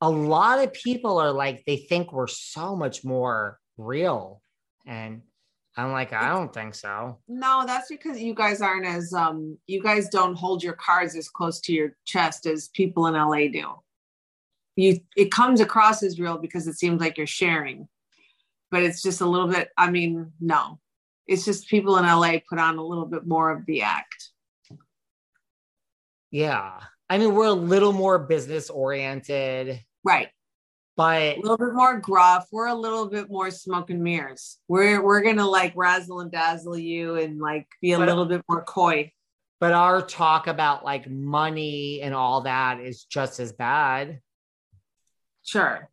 [0.00, 4.42] A lot of people are like, they think we're so much more real,
[4.86, 5.22] and
[5.76, 7.18] I'm like, I don't think so.
[7.28, 11.28] no, that's because you guys aren't as um you guys don't hold your cards as
[11.28, 13.74] close to your chest as people in LA do.
[14.76, 17.88] You it comes across as real because it seems like you're sharing.
[18.70, 20.78] But it's just a little bit, I mean, no.
[21.26, 24.30] It's just people in LA put on a little bit more of the act.
[26.30, 30.28] Yeah, I mean, we're a little more business oriented, Right.
[30.96, 32.46] but A little bit more gruff.
[32.50, 34.58] We're a little bit more smoke and mirrors.
[34.68, 38.42] We're we're gonna like razzle and dazzle you and like be a But- little bit
[38.48, 39.12] more coy.
[39.60, 44.20] but our talk about like money and all that is just as bad.
[45.44, 45.88] Sure.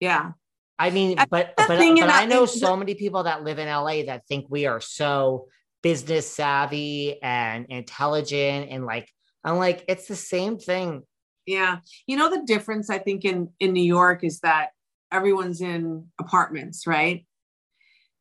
[0.00, 0.32] Yeah.
[0.78, 4.26] I mean, but but, but I know so many people that live in LA that
[4.28, 5.48] think we are so
[5.82, 9.08] business savvy and intelligent and like
[9.44, 11.02] I'm like it's the same thing.
[11.48, 11.78] Yeah.
[12.06, 14.72] You know the difference I think in in New York is that
[15.10, 17.24] everyone's in apartments, right?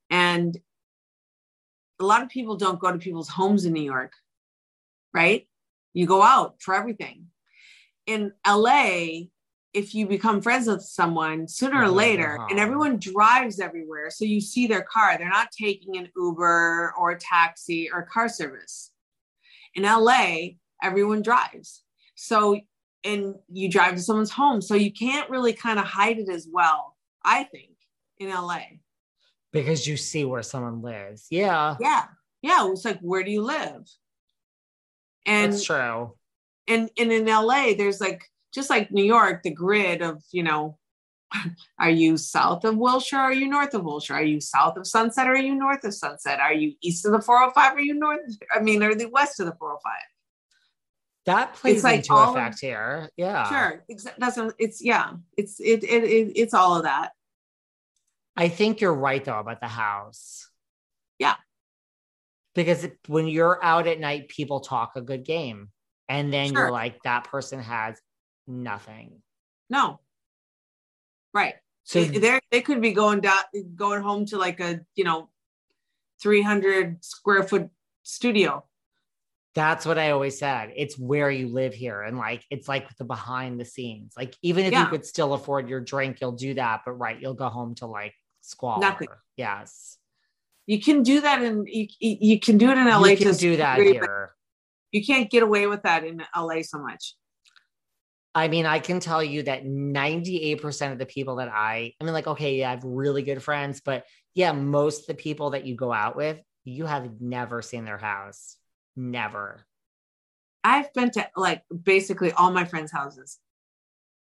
[0.09, 0.57] And
[1.99, 4.13] a lot of people don't go to people's homes in New York.
[5.13, 5.45] Right?
[5.93, 7.25] You go out for everything.
[8.05, 9.25] In LA,
[9.73, 12.61] if you become friends with someone sooner or later and uh-huh.
[12.61, 17.19] everyone drives everywhere so you see their car they're not taking an uber or a
[17.19, 18.91] taxi or car service
[19.75, 20.47] in la
[20.82, 21.84] everyone drives
[22.15, 22.59] so
[23.07, 26.47] and you drive to someone's home so you can't really kind of hide it as
[26.51, 27.71] well i think
[28.19, 28.59] in la
[29.51, 31.27] Because you see where someone lives.
[31.29, 31.75] Yeah.
[31.79, 32.05] yeah
[32.41, 33.87] yeah it's like where do you live
[35.27, 36.13] and that's true.
[36.67, 40.77] and and in LA, there's like just like New York, the grid of you know,
[41.79, 43.19] are you south of Wilshire?
[43.19, 44.15] Are you north of Wilshire?
[44.15, 45.27] Are you south of Sunset?
[45.27, 46.39] Or are you north of Sunset?
[46.39, 47.73] Are you east of the 405?
[47.73, 48.21] Or are you north?
[48.53, 49.91] I mean, are the west of the 405?
[51.28, 53.09] That plays like into all of- effect here.
[53.17, 53.47] Yeah.
[53.49, 53.86] Sure,
[54.17, 57.11] that's it's yeah, it's it, it it it's all of that.
[58.36, 60.49] I think you're right though about the house.
[61.19, 61.36] Yeah.
[62.55, 65.69] Because it- when you're out at night, people talk a good game.
[66.09, 66.57] And then Sure.
[66.59, 67.99] you're like, that person has
[68.47, 69.21] nothing.
[69.69, 69.99] No,
[71.34, 71.55] right.
[71.84, 73.39] So So they they could be going down,
[73.75, 75.30] going home to like a you know,
[76.21, 77.69] three hundred square foot
[78.03, 78.63] studio.
[79.57, 80.71] That's what I always said.
[80.75, 82.03] It's where you live here.
[82.03, 84.13] And like, it's like the behind the scenes.
[84.15, 86.81] Like, even if you could still afford your drink, you'll do that.
[86.85, 88.81] But right, you'll go home to like squalor.
[88.81, 89.07] Nothing.
[89.35, 89.97] Yes.
[90.67, 93.07] You can do that in you, you you can do it in LA.
[93.07, 94.35] You can do that degree, here.
[94.91, 97.15] You can't get away with that in LA so much.
[98.35, 102.13] I mean, I can tell you that 98% of the people that I, I mean,
[102.13, 104.05] like, okay, yeah, I have really good friends, but
[104.35, 107.97] yeah, most of the people that you go out with, you have never seen their
[107.97, 108.55] house.
[108.97, 109.65] Never.
[110.63, 113.37] I've been to like basically all my friends' houses.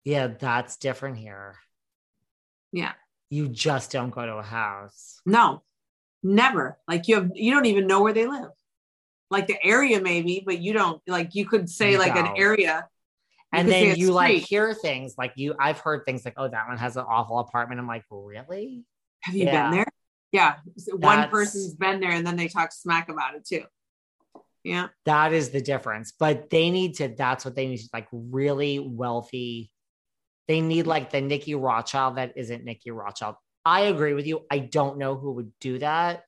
[0.04, 1.56] Yeah, that's different here.
[2.72, 2.92] Yeah.
[3.30, 5.20] You just don't go to a house.
[5.24, 5.62] No,
[6.22, 6.78] never.
[6.88, 8.50] Like you have, you don't even know where they live.
[9.30, 11.00] Like the area maybe, but you don't.
[11.06, 12.88] Like you could say like an area,
[13.52, 14.48] And then you like street.
[14.48, 17.78] hear things like you, I've heard things like, oh, that one has an awful apartment.
[17.78, 18.84] I'm like, really?
[19.20, 19.68] Have you Yeah.
[19.68, 19.86] been there?
[20.32, 20.56] Yeah,
[20.90, 23.64] one That's- person's been there, and then they talk smack about it too.
[24.64, 26.12] Yeah, That is the difference.
[26.16, 29.70] But they need to, that's what they need, to like really wealthy.
[30.46, 33.36] They need like the Nikki Rothschild that isn't Nikki Rothschild.
[33.64, 34.42] I agree with you.
[34.50, 36.24] I don't know who would do that.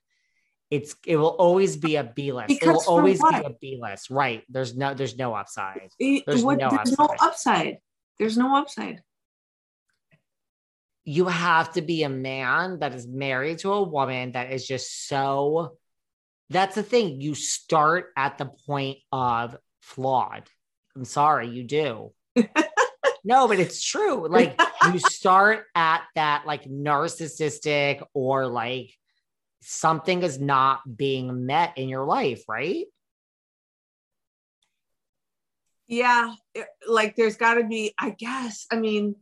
[0.70, 2.50] It's it will always be a B list.
[2.50, 3.40] It will always what?
[3.40, 4.10] be a B list.
[4.10, 4.42] Right.
[4.48, 5.90] There's no there's no upside.
[6.00, 7.28] There's what- no there's no upside.
[7.28, 7.78] upside.
[8.18, 9.02] There's no upside.
[11.04, 15.06] You have to be a man that is married to a woman that is just
[15.06, 15.76] so
[16.50, 17.20] that's the thing.
[17.20, 20.48] You start at the point of flawed.
[20.96, 22.12] I'm sorry, you do.
[23.24, 24.28] no, but it's true.
[24.28, 24.60] Like
[24.92, 28.90] you start at that like narcissistic or like
[29.62, 32.84] something is not being met in your life, right?
[35.86, 37.94] Yeah, it- like there's got to be.
[37.98, 38.66] I guess.
[38.70, 39.16] I mean,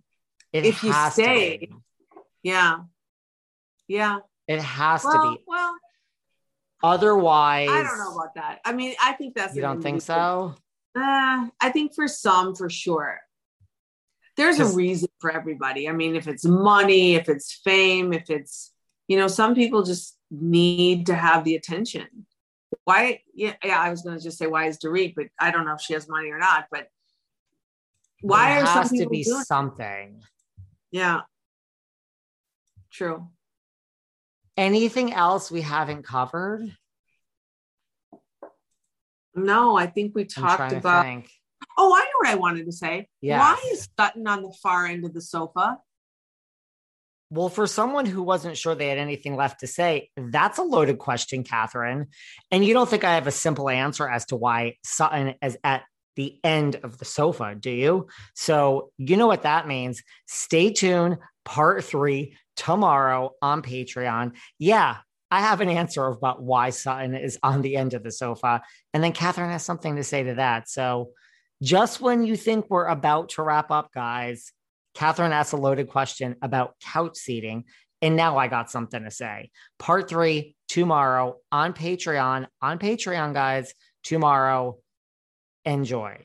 [0.52, 1.68] It if you stay,
[2.42, 2.78] yeah,
[3.88, 4.18] yeah.
[4.48, 5.44] It has Well, to be.
[5.46, 5.74] well,
[6.82, 8.60] Otherwise, I don't know about that.
[8.64, 10.54] I mean, I think that's You don't think so?
[10.96, 13.20] Uh, I think for some, for sure.
[14.36, 15.88] There's a reason for everybody.
[15.88, 18.72] I mean, if it's money, if it's fame, if it's,
[19.06, 22.26] you know, some people just need to have the attention.
[22.84, 23.20] Why?
[23.34, 23.78] Yeah, yeah.
[23.78, 25.92] I was going to just say why is Dorit, but I don't know if she
[25.92, 26.66] has money or not.
[26.70, 26.88] But
[28.22, 29.46] why There are some has to be it?
[29.46, 30.22] something.
[30.90, 31.20] Yeah.
[32.90, 33.28] True.
[34.56, 36.76] Anything else we haven't covered?
[39.34, 41.06] No, I think we talked about.
[41.78, 43.08] Oh, I know what I wanted to say.
[43.20, 43.40] Yes.
[43.40, 45.78] Why is Sutton on the far end of the sofa?
[47.30, 50.98] Well, for someone who wasn't sure they had anything left to say, that's a loaded
[50.98, 52.08] question, Catherine.
[52.50, 55.84] And you don't think I have a simple answer as to why Sutton is at
[56.14, 58.08] the end of the sofa, do you?
[58.34, 60.02] So, you know what that means.
[60.26, 61.16] Stay tuned.
[61.44, 64.32] Part three tomorrow on Patreon.
[64.58, 64.98] Yeah,
[65.30, 68.62] I have an answer about why Sutton is on the end of the sofa.
[68.92, 70.68] And then Catherine has something to say to that.
[70.68, 71.12] So,
[71.62, 74.52] just when you think we're about to wrap up, guys,
[74.94, 77.64] Catherine asked a loaded question about couch seating.
[78.02, 79.50] And now I got something to say.
[79.78, 82.48] Part three tomorrow on Patreon.
[82.60, 83.72] On Patreon, guys,
[84.02, 84.78] tomorrow.
[85.64, 86.24] Enjoy.